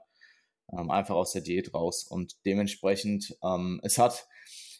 [0.71, 2.05] Ähm, einfach aus der Diät raus.
[2.07, 4.27] Und dementsprechend, ähm, es hat,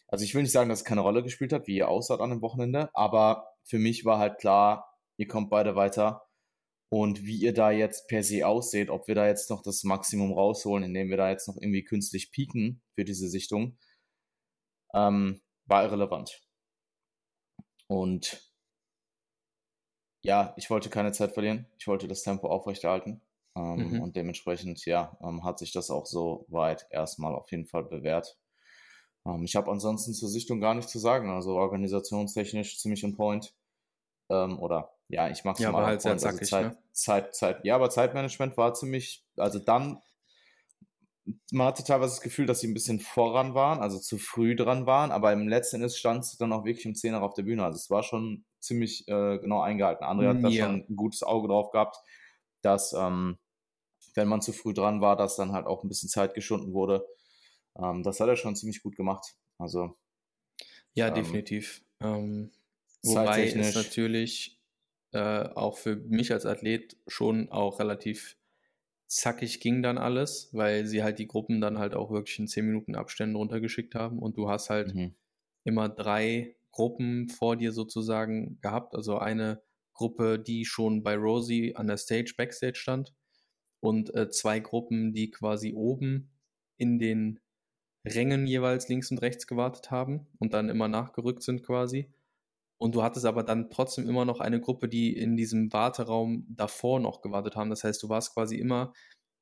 [0.08, 2.30] also ich will nicht sagen, dass es keine Rolle gespielt hat, wie ihr aussah an
[2.30, 6.22] dem Wochenende, aber für mich war halt klar, ihr kommt beide weiter.
[6.90, 10.32] Und wie ihr da jetzt per se ausseht, ob wir da jetzt noch das Maximum
[10.32, 13.78] rausholen, indem wir da jetzt noch irgendwie künstlich pieken für diese Sichtung,
[14.94, 16.42] ähm, war irrelevant.
[17.86, 18.51] Und
[20.22, 21.66] ja, ich wollte keine Zeit verlieren.
[21.78, 23.20] Ich wollte das Tempo aufrechterhalten.
[23.54, 24.02] Ähm, mhm.
[24.02, 28.38] Und dementsprechend, ja, ähm, hat sich das auch so weit erstmal auf jeden Fall bewährt.
[29.26, 31.30] Ähm, ich habe ansonsten zur Sichtung gar nichts zu sagen.
[31.30, 33.54] Also organisationstechnisch ziemlich on point.
[34.30, 35.84] Ähm, oder ja, ich mag es ja, mal.
[35.84, 36.78] Halt sehr also zackig, Zeit, ne?
[36.92, 40.00] Zeit, Zeit, ja, aber Zeitmanagement war ziemlich, also dann,
[41.50, 44.86] man hatte teilweise das Gefühl, dass sie ein bisschen voran waren, also zu früh dran
[44.86, 47.64] waren, aber im letzten Endes stand es dann auch wirklich um 10 auf der Bühne.
[47.64, 50.04] Also es war schon ziemlich äh, genau eingehalten.
[50.04, 50.42] André hat ja.
[50.42, 51.96] da schon ein gutes Auge drauf gehabt,
[52.62, 53.38] dass ähm,
[54.14, 57.06] wenn man zu früh dran war, dass dann halt auch ein bisschen Zeit geschunden wurde.
[57.76, 59.36] Ähm, das hat er schon ziemlich gut gemacht.
[59.58, 59.96] Also
[60.94, 61.82] ja, ähm, definitiv.
[62.00, 62.52] Ähm,
[63.02, 64.60] wobei es natürlich
[65.12, 68.36] äh, auch für mich als Athlet schon auch relativ
[69.06, 72.66] zackig ging dann alles, weil sie halt die Gruppen dann halt auch wirklich in 10
[72.66, 75.14] Minuten Abständen runtergeschickt haben und du hast halt mhm.
[75.64, 78.94] immer drei Gruppen vor dir sozusagen gehabt.
[78.94, 79.62] Also eine
[79.94, 83.14] Gruppe, die schon bei Rosie an der Stage, Backstage stand
[83.80, 86.32] und äh, zwei Gruppen, die quasi oben
[86.76, 87.40] in den
[88.04, 92.12] Rängen jeweils links und rechts gewartet haben und dann immer nachgerückt sind quasi.
[92.78, 96.98] Und du hattest aber dann trotzdem immer noch eine Gruppe, die in diesem Warteraum davor
[96.98, 97.70] noch gewartet haben.
[97.70, 98.92] Das heißt, du warst quasi immer,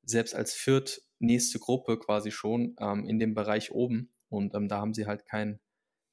[0.03, 4.11] selbst als viert nächste Gruppe quasi schon ähm, in dem Bereich oben.
[4.29, 5.59] Und ähm, da haben sie halt kein,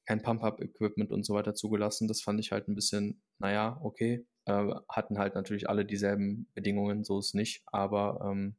[0.09, 2.07] kein Pump-Up-Equipment und so weiter zugelassen.
[2.07, 4.25] Das fand ich halt ein bisschen, naja, okay.
[4.45, 7.61] Äh, hatten halt natürlich alle dieselben Bedingungen, so ist nicht.
[7.67, 8.55] Aber ähm,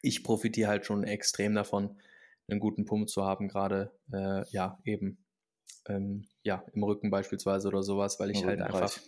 [0.00, 2.00] ich profitiere halt schon extrem davon,
[2.48, 5.22] einen guten Pump zu haben, gerade äh, ja eben
[5.86, 8.98] ähm, ja, im Rücken beispielsweise oder sowas, weil ich halt einfach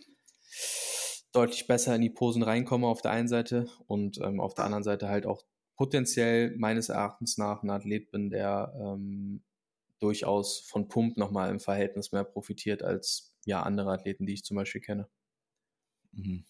[1.32, 4.84] deutlich besser in die Posen reinkomme auf der einen Seite und ähm, auf der anderen
[4.84, 5.46] Seite halt auch
[5.78, 9.42] potenziell meines Erachtens nach ein Athlet bin, der ähm,
[10.02, 14.56] durchaus von Pump nochmal im Verhältnis mehr profitiert als ja andere Athleten, die ich zum
[14.56, 15.08] Beispiel kenne.
[16.12, 16.44] Mhm.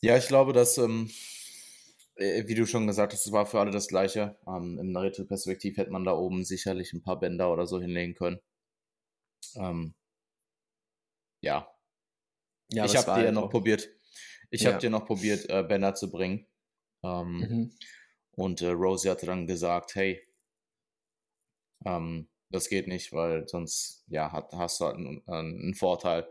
[0.00, 1.10] Ja, ich glaube, dass, ähm,
[2.16, 4.36] äh, wie du schon gesagt hast, es war für alle das Gleiche.
[4.46, 8.38] Ähm, Im Narrative-Perspektiv hätte man da oben sicherlich ein paar Bänder oder so hinlegen können.
[9.56, 9.94] Ähm,
[11.40, 11.68] ja.
[12.70, 12.84] ja.
[12.84, 13.88] Ich habe dir ja noch probiert.
[14.50, 14.70] Ich ja.
[14.70, 16.46] habe dir noch probiert, äh, Bänder zu bringen.
[17.02, 17.78] Ähm, mhm.
[18.32, 20.20] Und äh, Rosie hatte dann gesagt, hey,
[21.84, 26.26] ähm, das geht nicht, weil sonst ja, hat, hast du halt einen, einen, Vorteil.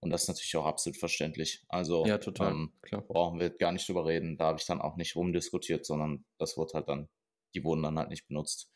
[0.00, 1.64] Und das ist natürlich auch absolut verständlich.
[1.68, 2.52] Also ja, total.
[2.52, 2.72] Ähm,
[3.08, 4.36] brauchen wir gar nicht drüber reden.
[4.36, 7.08] Da habe ich dann auch nicht rumdiskutiert, sondern das wurde halt dann,
[7.54, 8.70] die wurden dann halt nicht benutzt.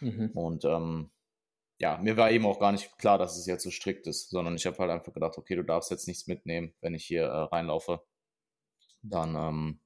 [0.00, 0.30] Mhm.
[0.34, 1.10] Und ähm,
[1.78, 4.54] ja, mir war eben auch gar nicht klar, dass es jetzt so strikt ist, sondern
[4.56, 7.42] ich habe halt einfach gedacht, okay, du darfst jetzt nichts mitnehmen, wenn ich hier äh,
[7.54, 8.00] reinlaufe.
[9.02, 9.80] Dann, ähm,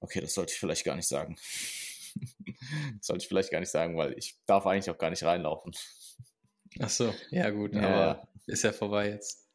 [0.00, 1.36] okay, das sollte ich vielleicht gar nicht sagen.
[3.00, 5.72] sollte ich vielleicht gar nicht sagen, weil ich darf eigentlich auch gar nicht reinlaufen.
[6.80, 9.48] Ach so, ja gut, ja, aber ist ja vorbei jetzt.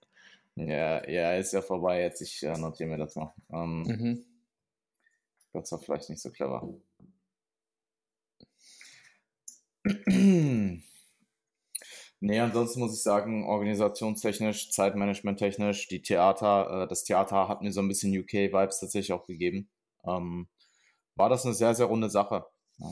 [0.56, 2.22] Ja, ja, ist ja vorbei jetzt.
[2.22, 3.34] Ich äh, notiere mir das mal.
[3.52, 4.26] Ähm, mhm.
[5.54, 6.68] Das war vielleicht nicht so clever.
[12.20, 17.80] Nee, ansonsten muss ich sagen, organisationstechnisch, zeitmanagementtechnisch, die Theater, äh, das Theater hat mir so
[17.80, 19.70] ein bisschen UK-Vibes tatsächlich auch gegeben.
[20.04, 20.48] Ähm,
[21.18, 22.46] war das eine sehr, sehr runde Sache.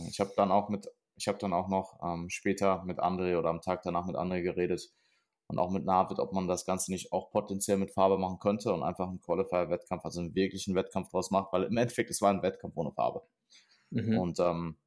[0.10, 3.50] Ich habe dann auch mit, ich habe dann auch noch ähm, später mit André oder
[3.50, 4.92] am Tag danach mit André geredet
[5.48, 8.74] und auch mit Navid, ob man das Ganze nicht auch potenziell mit Farbe machen könnte
[8.74, 12.32] und einfach einen Qualifier-Wettkampf, also einen wirklichen Wettkampf draus macht, weil im Endeffekt es war
[12.32, 13.22] ein Wettkampf ohne Farbe.
[13.92, 14.18] Mhm.
[14.18, 14.78] Und ähm,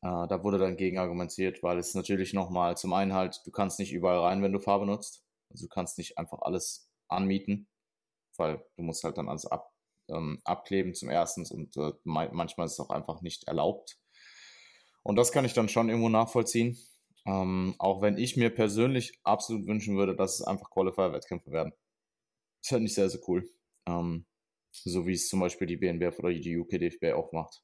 [0.00, 3.78] äh, da wurde dann gegen argumentiert, weil es natürlich nochmal zum einen halt, du kannst
[3.78, 5.22] nicht überall rein, wenn du Farbe nutzt.
[5.50, 7.68] Also du kannst nicht einfach alles anmieten,
[8.38, 9.73] weil du musst halt dann alles ab,
[10.08, 13.98] ähm, abkleben zum ersten und äh, manchmal ist es auch einfach nicht erlaubt.
[15.02, 16.78] Und das kann ich dann schon irgendwo nachvollziehen.
[17.26, 21.72] Ähm, auch wenn ich mir persönlich absolut wünschen würde, dass es einfach Qualifier-Wettkämpfe werden.
[22.60, 23.48] Das fände ich sehr, sehr cool.
[23.86, 24.26] Ähm,
[24.72, 27.62] so wie es zum Beispiel die BNBF oder die UKDFB auch macht.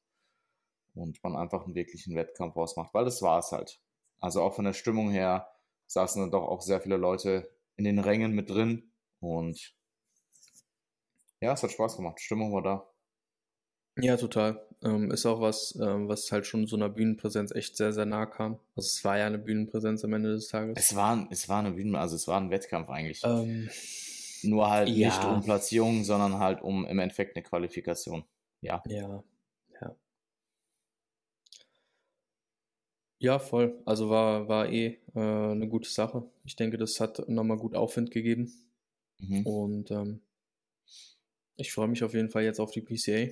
[0.95, 3.81] Und man einfach einen wirklichen Wettkampf ausmacht, weil das war es halt.
[4.19, 5.49] Also auch von der Stimmung her
[5.87, 9.75] saßen dann doch auch sehr viele Leute in den Rängen mit drin und
[11.41, 12.21] ja, es hat Spaß gemacht.
[12.21, 12.87] Stimmung war da.
[13.99, 14.67] Ja, total.
[14.83, 18.27] Ähm, ist auch was, ähm, was halt schon so einer Bühnenpräsenz echt sehr, sehr nah
[18.27, 18.59] kam.
[18.77, 20.75] Also es war ja eine Bühnenpräsenz am Ende des Tages.
[20.79, 23.21] Es war, es war eine Bühnen, also es war ein Wettkampf eigentlich.
[23.25, 23.69] Ähm,
[24.43, 25.09] Nur halt ja.
[25.09, 28.25] nicht um Platzierung, sondern halt um im Endeffekt eine Qualifikation.
[28.63, 28.83] Ja.
[28.87, 29.23] Ja,
[29.81, 29.97] ja.
[33.19, 33.83] Ja, voll.
[33.85, 36.25] Also war, war eh äh, eine gute Sache.
[36.45, 38.51] Ich denke, das hat nochmal gut Aufwind gegeben.
[39.19, 39.47] Mhm.
[39.47, 40.23] Und ähm,
[41.61, 43.29] ich freue mich auf jeden Fall jetzt auf die PCA.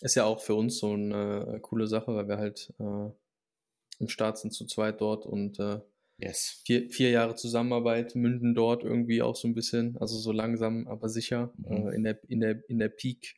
[0.00, 3.10] Ist ja auch für uns so eine äh, coole Sache, weil wir halt äh,
[3.98, 5.80] im Start sind zu zweit dort und äh,
[6.18, 6.60] yes.
[6.64, 11.08] vier, vier Jahre Zusammenarbeit münden dort irgendwie auch so ein bisschen, also so langsam, aber
[11.08, 11.88] sicher mhm.
[11.88, 13.36] äh, in, der, in, der, in der Peak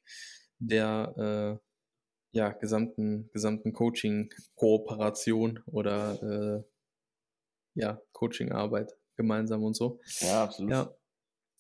[0.59, 10.01] der äh, ja, gesamten, gesamten Coaching-Kooperation oder äh, ja, Coaching-Arbeit gemeinsam und so.
[10.20, 10.72] Ja, absolut.
[10.72, 10.94] Ja,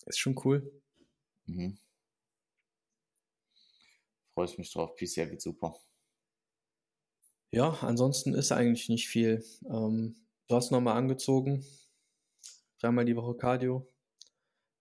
[0.06, 0.72] ist schon cool.
[1.46, 1.78] Mhm
[4.38, 4.94] freue ich mich drauf.
[4.94, 5.74] PCL wird super.
[7.50, 9.44] Ja, ansonsten ist eigentlich nicht viel.
[9.68, 10.14] Ähm,
[10.46, 11.66] du hast nochmal angezogen.
[12.78, 13.92] Dreimal die Woche Cardio.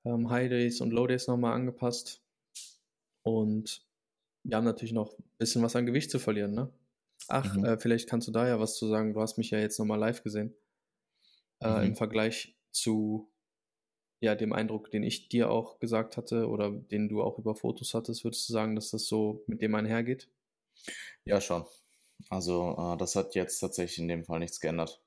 [0.06, 2.22] Ähm, High Days und Low Days nochmal angepasst.
[3.24, 3.84] Und
[4.44, 6.72] wir haben natürlich noch ein bisschen was an Gewicht zu verlieren, ne?
[7.28, 7.66] Ach, mhm.
[7.66, 9.16] äh, vielleicht kannst du da ja was zu sagen.
[9.16, 10.54] Du hast mich ja jetzt nochmal live gesehen.
[11.62, 11.84] Äh, mhm.
[11.88, 13.34] Im Vergleich zu
[14.20, 17.94] ja, dem Eindruck, den ich dir auch gesagt hatte oder den du auch über Fotos
[17.94, 20.30] hattest, würdest du sagen, dass das so mit dem einhergeht?
[21.26, 21.66] Ja, schon.
[22.30, 25.02] Also äh, das hat jetzt tatsächlich in dem Fall nichts geändert.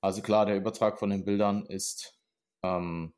[0.00, 2.18] Also klar, der Übertrag von den Bildern ist,
[2.62, 3.12] ähm,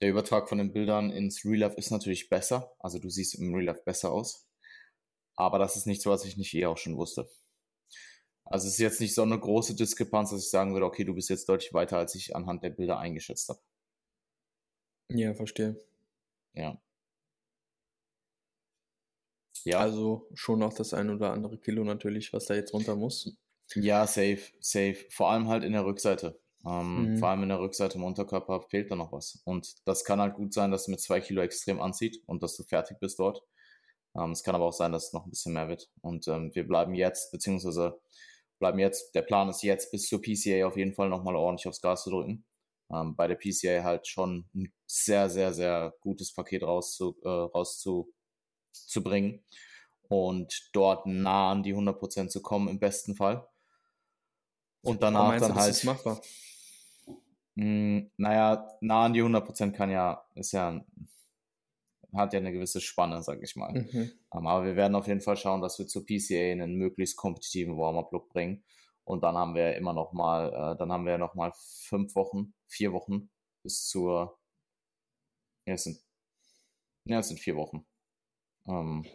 [0.00, 2.72] der Übertrag von den Bildern ins Real Life ist natürlich besser.
[2.78, 4.46] Also du siehst im Real Life besser aus.
[5.36, 7.28] Aber das ist nichts, was ich nicht eh auch schon wusste.
[8.44, 11.14] Also es ist jetzt nicht so eine große Diskrepanz, dass ich sagen würde, okay, du
[11.14, 13.60] bist jetzt deutlich weiter, als ich anhand der Bilder eingeschätzt habe.
[15.08, 15.76] Ja, verstehe.
[16.54, 16.80] Ja.
[19.64, 19.78] Ja.
[19.78, 23.34] Also schon noch das ein oder andere Kilo natürlich, was da jetzt runter muss.
[23.74, 25.06] Ja, safe, safe.
[25.10, 26.38] Vor allem halt in der Rückseite.
[26.66, 27.18] Ähm, mhm.
[27.18, 29.40] Vor allem in der Rückseite im Unterkörper fehlt da noch was.
[29.44, 32.56] Und das kann halt gut sein, dass du mit zwei Kilo extrem anzieht und dass
[32.56, 33.42] du fertig bist dort.
[34.16, 35.90] Ähm, es kann aber auch sein, dass es noch ein bisschen mehr wird.
[36.02, 37.98] Und ähm, wir bleiben jetzt, beziehungsweise
[38.58, 41.80] bleiben jetzt, der Plan ist jetzt bis zur PCA auf jeden Fall nochmal ordentlich aufs
[41.80, 42.44] Gas zu drücken
[42.94, 49.44] ähm, bei der PCA halt schon ein sehr, sehr, sehr gutes Paket rauszu, äh, rauszubringen
[50.08, 53.46] und dort nah an die 100% zu kommen im besten Fall.
[54.82, 55.70] Und danach meinst, dann halt.
[55.70, 56.20] Ist machbar?
[57.54, 60.84] Mh, hm, naja, nah an die 100% kann ja, ist ja,
[62.12, 63.72] hat ja eine gewisse Spanne, sag ich mal.
[63.72, 64.12] Mhm.
[64.30, 67.76] Um, aber wir werden auf jeden Fall schauen, dass wir zur PCA einen möglichst kompetitiven
[67.76, 68.62] Warm-Up-Look bringen.
[69.04, 72.54] Und dann haben wir immer noch mal, äh, dann haben wir noch mal fünf Wochen,
[72.66, 73.30] vier Wochen
[73.62, 74.38] bis zur,
[75.66, 75.98] ja, es sind,
[77.04, 77.86] ja, es sind vier Wochen.
[78.66, 79.06] Ähm,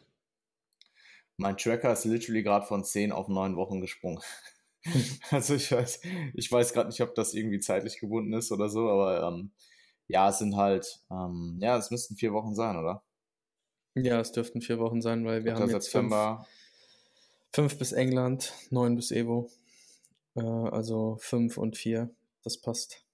[1.37, 4.21] mein Tracker ist literally gerade von zehn auf neun Wochen gesprungen.
[5.31, 6.01] also ich weiß,
[6.33, 9.51] ich weiß gerade nicht, ob das irgendwie zeitlich gebunden ist oder so, aber ähm,
[10.07, 13.03] ja, es sind halt, ähm, ja, es müssten vier Wochen sein, oder?
[13.95, 16.13] Ja, es dürften vier Wochen sein, weil wir haben jetzt fünf,
[17.53, 19.49] fünf bis England, neun bis Evo.
[20.39, 22.09] Äh, also fünf und vier,
[22.43, 23.05] das passt.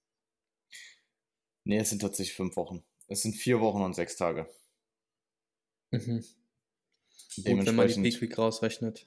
[1.64, 2.84] Nee, es sind tatsächlich fünf Wochen.
[3.08, 4.48] Es sind vier Wochen und sechs Tage.
[5.90, 6.24] Mhm.
[7.36, 9.06] Gut, wenn man die Peak Week rausrechnet.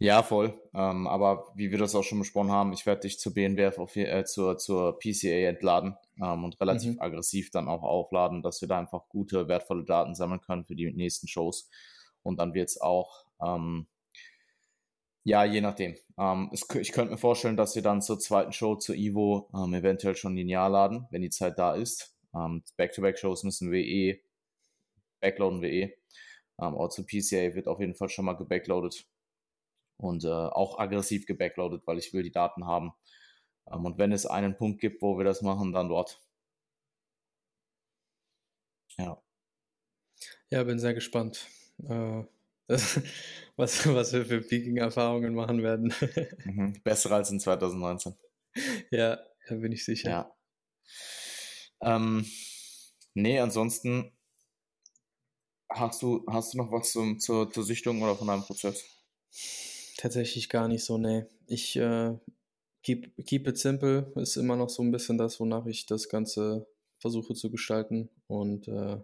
[0.00, 0.60] Ja, voll.
[0.74, 3.96] Ähm, aber wie wir das auch schon besprochen haben, ich werde dich zur BNBF auf,
[3.96, 7.00] äh, zur, zur PCA entladen ähm, und relativ mhm.
[7.00, 10.92] aggressiv dann auch aufladen, dass wir da einfach gute, wertvolle Daten sammeln können für die
[10.92, 11.68] nächsten Shows.
[12.22, 13.88] Und dann wird es auch ähm,
[15.28, 15.94] ja, je nachdem.
[16.16, 19.74] Ähm, es, ich könnte mir vorstellen, dass wir dann zur zweiten Show, zur Ivo, ähm,
[19.74, 22.16] eventuell schon linear laden, wenn die Zeit da ist.
[22.34, 24.22] Ähm, Back-to-Back-Shows müssen wir eh,
[25.20, 25.82] backloaden wir eh.
[26.60, 29.06] Ähm, auch zur PCA wird auf jeden Fall schon mal gebackloadet
[29.98, 32.92] und äh, auch aggressiv gebackloadet, weil ich will die Daten haben.
[33.70, 36.20] Ähm, und wenn es einen Punkt gibt, wo wir das machen, dann dort.
[38.96, 39.22] Ja.
[40.50, 41.46] Ja, bin sehr gespannt.
[41.86, 42.24] Äh,
[42.68, 43.00] das,
[43.56, 45.92] was, was wir für Peaking-Erfahrungen machen werden.
[46.44, 46.80] Mhm.
[46.84, 48.14] Bessere als in 2019.
[48.90, 50.08] Ja, da bin ich sicher.
[50.10, 50.36] Ja.
[51.80, 52.24] Ähm,
[53.14, 54.12] nee, ansonsten
[55.68, 58.84] hast du, hast du noch was zum, zur, zur Sichtung oder von deinem Prozess?
[59.96, 61.26] Tatsächlich gar nicht so, nee.
[61.46, 62.16] Ich äh,
[62.82, 66.66] keep, keep it simple ist immer noch so ein bisschen das, wonach ich das Ganze
[66.98, 68.08] versuche zu gestalten.
[68.26, 68.98] Und äh,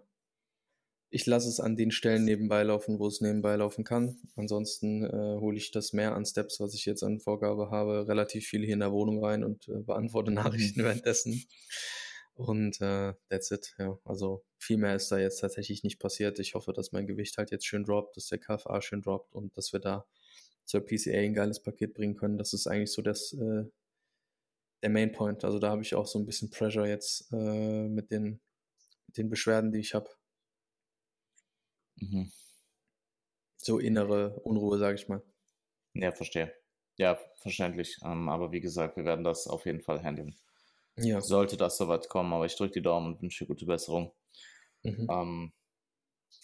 [1.09, 4.17] ich lasse es an den Stellen nebenbei laufen, wo es nebenbei laufen kann.
[4.35, 8.45] Ansonsten äh, hole ich das mehr an Steps, was ich jetzt an Vorgabe habe, relativ
[8.45, 11.45] viel hier in der Wohnung rein und äh, beantworte Nachrichten währenddessen.
[12.33, 13.97] Und äh, that's it, ja.
[14.03, 16.37] Also viel mehr ist da jetzt tatsächlich nicht passiert.
[16.39, 19.55] Ich hoffe, dass mein Gewicht halt jetzt schön droppt, dass der KFA schön droppt und
[19.57, 20.05] dass wir da
[20.65, 22.37] zur PCA ein geiles Paket bringen können.
[22.37, 23.63] Das ist eigentlich so das, äh,
[24.83, 25.45] der Main Point.
[25.45, 28.41] Also da habe ich auch so ein bisschen Pressure jetzt äh, mit, den,
[29.07, 30.09] mit den Beschwerden, die ich habe.
[31.97, 32.31] Mhm.
[33.57, 35.21] So innere Unruhe, sage ich mal.
[35.93, 36.53] Ja, verstehe.
[36.97, 37.97] Ja, verständlich.
[38.03, 40.35] Ähm, aber wie gesagt, wir werden das auf jeden Fall handeln.
[40.97, 41.19] Ja.
[41.19, 44.11] Sollte das soweit kommen, aber ich drücke die Daumen und wünsche gute Besserung.
[44.83, 45.07] Mhm.
[45.09, 45.51] Ähm,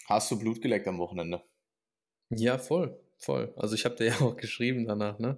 [0.07, 1.41] hast du Blut geleckt am Wochenende?
[2.29, 3.53] Ja, voll, voll.
[3.55, 5.37] Also ich habe dir ja auch geschrieben danach, ne?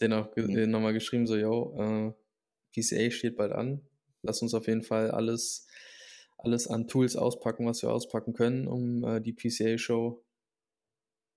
[0.00, 0.70] Den auch ge mhm.
[0.70, 2.12] nochmal geschrieben, so, yo, äh,
[2.72, 3.80] PCA steht bald an.
[4.22, 5.66] Lass uns auf jeden Fall alles,
[6.44, 10.22] alles an Tools auspacken, was wir auspacken können, um äh, die PCA-Show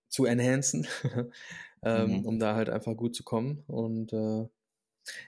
[0.09, 0.87] zu enhancen,
[1.83, 2.25] ähm, mhm.
[2.25, 3.63] um da halt einfach gut zu kommen.
[3.67, 4.47] Und äh,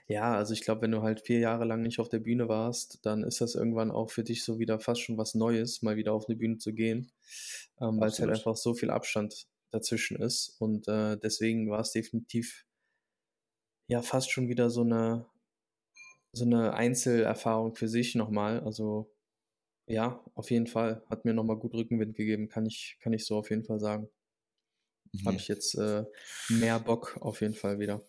[0.06, 2.98] ja, also ich glaube, wenn du halt vier Jahre lang nicht auf der Bühne warst,
[3.02, 6.12] dann ist das irgendwann auch für dich so wieder fast schon was Neues, mal wieder
[6.12, 7.12] auf eine Bühne zu gehen,
[7.80, 10.56] ähm, weil es halt einfach so viel Abstand dazwischen ist.
[10.58, 12.66] Und äh, deswegen war es definitiv
[13.86, 15.26] ja fast schon wieder so eine
[16.32, 18.60] so eine Einzelerfahrung für sich nochmal.
[18.60, 19.10] Also
[19.88, 21.02] ja, auf jeden Fall.
[21.08, 24.08] Hat mir nochmal gut Rückenwind gegeben, kann ich, kann ich so auf jeden Fall sagen.
[25.12, 25.26] Mhm.
[25.26, 26.04] Habe ich jetzt äh,
[26.48, 28.02] mehr Bock auf jeden Fall wieder.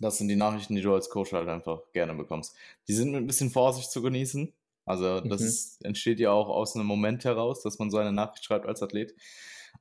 [0.00, 2.56] Das sind die Nachrichten, die du als Coach halt einfach gerne bekommst.
[2.88, 4.52] Die sind mit ein bisschen Vorsicht zu genießen.
[4.84, 5.86] Also das mhm.
[5.86, 9.14] entsteht ja auch aus einem Moment heraus, dass man so eine Nachricht schreibt als Athlet.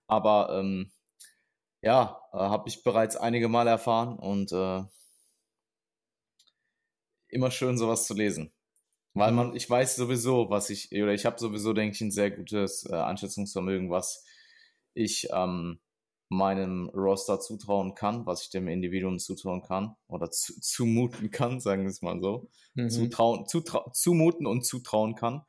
[0.07, 0.91] Aber ähm,
[1.81, 4.83] ja, äh, habe ich bereits einige Mal erfahren und äh,
[7.29, 8.51] immer schön sowas zu lesen.
[9.13, 12.31] Weil man, ich weiß sowieso, was ich, oder ich habe sowieso, denke ich, ein sehr
[12.31, 14.25] gutes äh, Einschätzungsvermögen, was
[14.93, 15.79] ich ähm,
[16.29, 21.83] meinem Roster zutrauen kann, was ich dem Individuum zutrauen kann oder zu, zumuten kann, sagen
[21.83, 22.49] wir es mal so.
[22.73, 22.89] Mhm.
[22.89, 25.41] Zutrauen, zutra zumuten und zutrauen kann.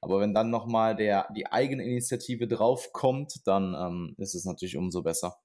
[0.00, 5.02] Aber wenn dann nochmal der, die eigene Initiative draufkommt, dann ähm, ist es natürlich umso
[5.02, 5.36] besser.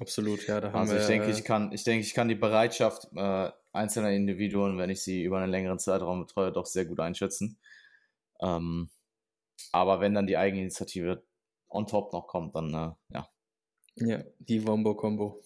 [0.00, 0.60] Absolut, ja.
[0.60, 3.50] Da haben also wir, ich denke, ich kann, ich denke, ich kann die Bereitschaft äh,
[3.76, 7.58] einzelner Individuen, wenn ich sie über einen längeren Zeitraum betreue, doch sehr gut einschätzen.
[8.40, 8.90] Ähm,
[9.72, 11.22] aber wenn dann die Eigeninitiative
[11.68, 13.28] on top noch kommt, dann äh, ja.
[13.96, 15.42] Ja, die Wombo-Kombo.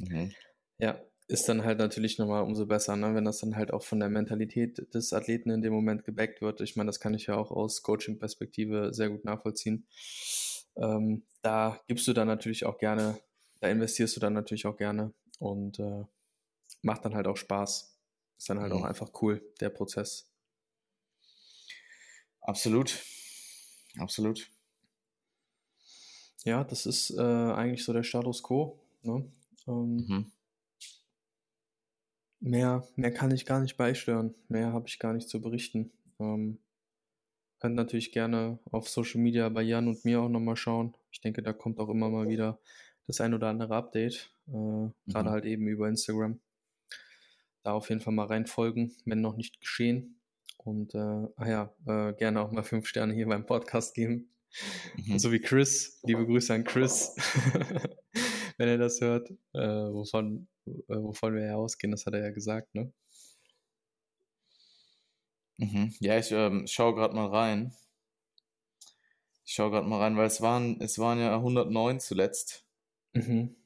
[0.00, 0.32] Mhm.
[0.78, 3.14] Ja, ist dann halt natürlich nochmal umso besser, ne?
[3.14, 6.60] wenn das dann halt auch von der Mentalität des Athleten in dem Moment gebackt wird.
[6.60, 9.86] Ich meine, das kann ich ja auch aus Coaching-Perspektive sehr gut nachvollziehen.
[10.76, 13.18] Ähm, da gibst du dann natürlich auch gerne,
[13.60, 16.04] da investierst du dann natürlich auch gerne und äh,
[16.84, 17.98] macht dann halt auch Spaß.
[18.36, 18.80] Ist dann halt mhm.
[18.80, 20.30] auch einfach cool, der Prozess.
[22.40, 23.02] Absolut.
[23.98, 24.50] Absolut.
[26.44, 28.78] Ja, das ist äh, eigentlich so der Status quo.
[29.02, 29.24] Ne?
[29.66, 30.32] Ähm, mhm.
[32.40, 34.34] mehr, mehr kann ich gar nicht beisteuern.
[34.48, 35.90] Mehr habe ich gar nicht zu berichten.
[36.18, 36.58] Ähm,
[37.60, 40.94] könnt natürlich gerne auf Social Media bei Jan und mir auch nochmal schauen.
[41.10, 42.58] Ich denke, da kommt auch immer mal wieder
[43.06, 44.30] das ein oder andere Update.
[44.48, 44.92] Äh, mhm.
[45.06, 46.40] Gerade halt eben über Instagram.
[47.64, 50.20] Da auf jeden Fall mal reinfolgen, wenn noch nicht geschehen.
[50.58, 54.30] Und äh, ah ja, äh, gerne auch mal fünf Sterne hier beim Podcast geben.
[54.96, 55.18] Mhm.
[55.18, 55.98] So wie Chris.
[56.04, 57.16] Liebe Grüße an Chris,
[58.58, 59.30] wenn er das hört.
[59.54, 62.92] Äh, wovon, äh, wovon wir ja ausgehen, das hat er ja gesagt, ne?
[65.56, 65.94] Mhm.
[66.00, 67.74] Ja, ich ähm, schaue gerade mal rein.
[69.46, 72.66] Ich schaue gerade mal rein, weil es waren, es waren ja 109 zuletzt.
[73.14, 73.56] Mhm.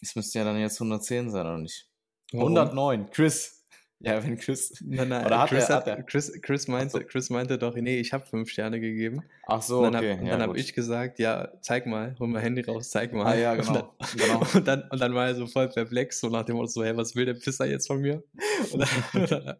[0.00, 1.88] Es müsste ja dann jetzt 110 sein, oder nicht?
[2.32, 2.56] Warum?
[2.56, 3.58] 109, Chris.
[4.00, 4.74] Ja, wenn Chris.
[4.80, 7.98] Nein, nein, oder hat Chris, er, hat, er, Chris, Chris, meinte, Chris meinte doch, nee,
[7.98, 9.24] ich habe fünf Sterne gegeben.
[9.48, 10.12] Ach so, und dann okay.
[10.12, 13.12] Hab, und ja, dann habe ich gesagt, ja, zeig mal, hol mal Handy raus, zeig
[13.12, 13.26] mal.
[13.26, 13.68] Ah, ja, genau.
[13.68, 14.46] Und dann, genau.
[14.54, 16.96] und dann, und dann war er so voll perplex, so nach dem Motto, so, hey,
[16.96, 18.22] was will der Pisser jetzt von mir?
[18.72, 19.56] Und dann, dann,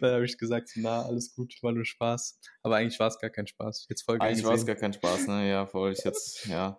[0.00, 2.38] dann habe ich gesagt, na, alles gut, war nur Spaß.
[2.62, 3.86] Aber eigentlich war es gar kein Spaß.
[3.88, 5.48] Jetzt voll Eigentlich war es gar kein Spaß, ne?
[5.48, 5.92] Ja, voll.
[5.92, 6.78] Ich jetzt, ja.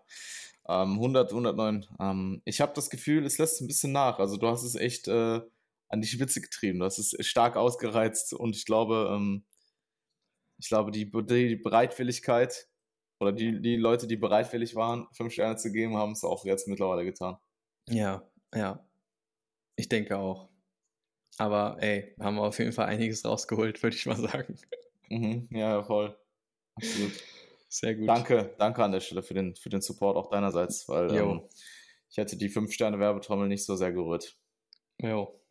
[0.68, 1.88] Ähm, 100, 109.
[2.00, 4.20] Ähm, ich habe das Gefühl, es lässt ein bisschen nach.
[4.20, 5.42] Also du hast es echt äh,
[5.90, 6.80] an die Spitze getrieben.
[6.80, 9.44] Du hast es stark ausgereizt und ich glaube, ähm,
[10.58, 12.68] ich glaube, die, die Bereitwilligkeit
[13.20, 16.68] oder die, die Leute, die bereitwillig waren, fünf Sterne zu geben, haben es auch jetzt
[16.68, 17.38] mittlerweile getan.
[17.90, 18.86] Ja, ja.
[19.76, 20.50] Ich denke auch.
[21.38, 24.58] Aber ey, haben wir auf jeden Fall einiges rausgeholt, würde ich mal sagen.
[25.10, 26.18] Mhm, ja, voll.
[26.76, 27.12] Absolut.
[27.74, 28.08] Sehr gut.
[28.08, 31.42] Danke, danke an der Stelle für den, für den Support auch deinerseits, weil ähm,
[32.08, 34.38] ich hätte die 5-Sterne-Werbetrommel nicht so sehr gerührt.
[35.02, 35.42] Jo.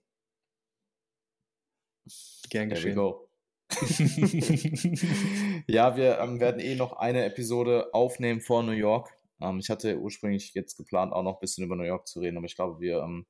[2.49, 2.97] Gern geschehen.
[5.67, 9.13] ja, wir ähm, werden eh noch eine Episode aufnehmen vor New York.
[9.41, 12.37] Ähm, ich hatte ursprünglich jetzt geplant, auch noch ein bisschen über New York zu reden,
[12.37, 13.27] aber ich glaube, wir, ähm,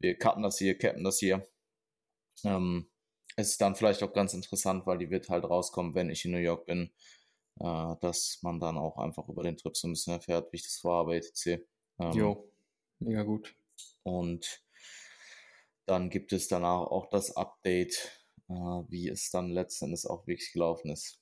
[0.00, 1.46] wir cutten das hier, cappen das hier.
[2.42, 2.90] Ähm,
[3.36, 6.38] ist dann vielleicht auch ganz interessant, weil die wird halt rauskommen, wenn ich in New
[6.38, 6.90] York bin,
[7.60, 10.64] äh, dass man dann auch einfach über den Trip so ein bisschen erfährt, wie ich
[10.64, 11.62] das vorhabe, etc.
[11.98, 12.52] Ähm, jo,
[12.98, 13.54] mega gut.
[14.02, 14.62] Und
[15.86, 20.90] dann gibt es danach auch das Update, äh, wie es dann letztendlich auch wirklich gelaufen
[20.90, 21.20] ist.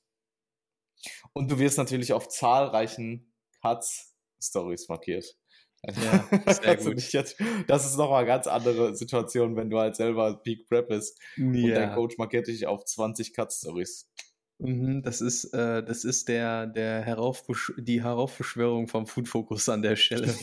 [1.33, 3.33] Und du wirst natürlich auf zahlreichen
[3.63, 5.37] Cuts-Stories markiert.
[5.85, 7.13] Ja, sehr also gut.
[7.13, 7.37] Jetzt,
[7.69, 11.45] das ist nochmal eine ganz andere Situation, wenn du halt selber Peak Prep bist ja.
[11.45, 14.11] und dein Coach markiert dich auf 20 Cut-Stories.
[14.59, 19.83] Mhm, das ist, äh, das ist der, der Heraufbesch die Heraufbeschwörung vom Food Focus an
[19.83, 20.29] der Stelle.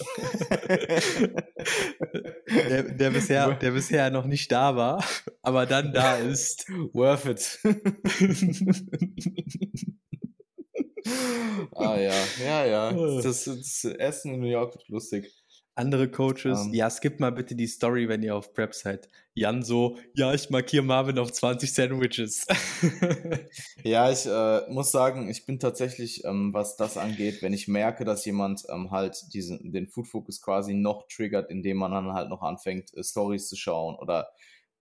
[2.47, 5.03] der, der, bisher, der bisher noch nicht da war,
[5.41, 6.69] aber dann da ist.
[6.93, 7.59] Worth it.
[11.75, 12.13] ah ja,
[12.45, 12.93] ja, ja.
[13.23, 15.42] Das, das Essen in New York wird lustig
[15.75, 16.73] andere Coaches, um, ähm.
[16.73, 19.09] ja, skippt mal bitte die Story, wenn ihr auf Prep seid.
[19.33, 22.45] Jan so, ja, ich markiere Marvin auf 20 Sandwiches.
[23.83, 28.05] ja, ich äh, muss sagen, ich bin tatsächlich, ähm, was das angeht, wenn ich merke,
[28.05, 32.29] dass jemand ähm, halt diesen, den Food Focus quasi noch triggert, indem man dann halt
[32.29, 34.29] noch anfängt, äh, Stories zu schauen oder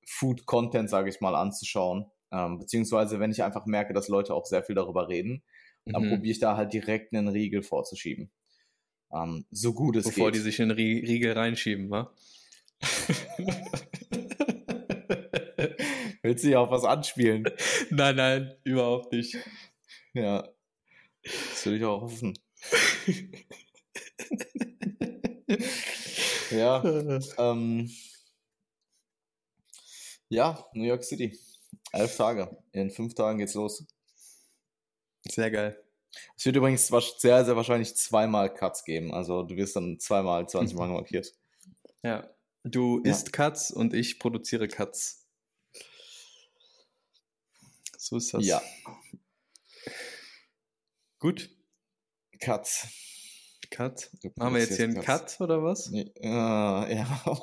[0.07, 2.11] Food Content, sage ich mal, anzuschauen.
[2.31, 5.43] Ähm, beziehungsweise, wenn ich einfach merke, dass Leute auch sehr viel darüber reden,
[5.87, 6.11] dann mhm.
[6.11, 8.31] probiere ich da halt direkt einen Riegel vorzuschieben.
[9.13, 10.37] Ähm, so gut es Bevor geht.
[10.37, 12.13] die sich in den Riegel reinschieben, wa?
[16.23, 17.45] Willst du ja auch was anspielen?
[17.91, 19.37] Nein, nein, überhaupt nicht.
[20.15, 20.49] Ja.
[21.23, 22.39] Das will ich auch hoffen.
[26.51, 26.83] ja.
[27.39, 27.91] Ähm,
[30.29, 31.39] ja, New York City.
[31.93, 32.57] Elf Tage.
[32.73, 33.87] In fünf Tagen geht's los.
[35.29, 35.83] Sehr geil.
[36.37, 36.89] Es wird übrigens
[37.19, 39.13] sehr, sehr wahrscheinlich zweimal Cuts geben.
[39.13, 41.33] Also du wirst dann zweimal 20 Mal markiert.
[42.03, 42.29] Ja.
[42.65, 43.11] Du ja.
[43.11, 45.27] isst Cuts und ich produziere Cuts.
[47.97, 48.45] So ist das.
[48.45, 48.61] Ja.
[51.19, 51.51] Gut.
[52.41, 52.89] Cuts.
[53.71, 54.11] Cut.
[54.37, 55.91] Machen wir jetzt hier einen Cut oder was?
[55.93, 56.89] Ja.
[56.89, 57.23] ja.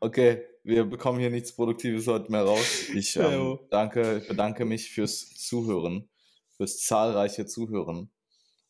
[0.00, 2.90] okay wir bekommen hier nichts Produktives heute mehr raus.
[2.94, 6.10] Ich ähm, danke, bedanke mich fürs Zuhören,
[6.56, 8.10] fürs zahlreiche Zuhören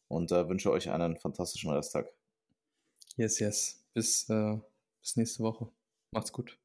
[0.06, 2.08] und äh, wünsche euch einen fantastischen Resttag.
[3.16, 3.84] Yes, yes.
[3.94, 4.58] Bis, äh,
[5.00, 5.72] bis nächste Woche.
[6.12, 6.56] Macht's gut.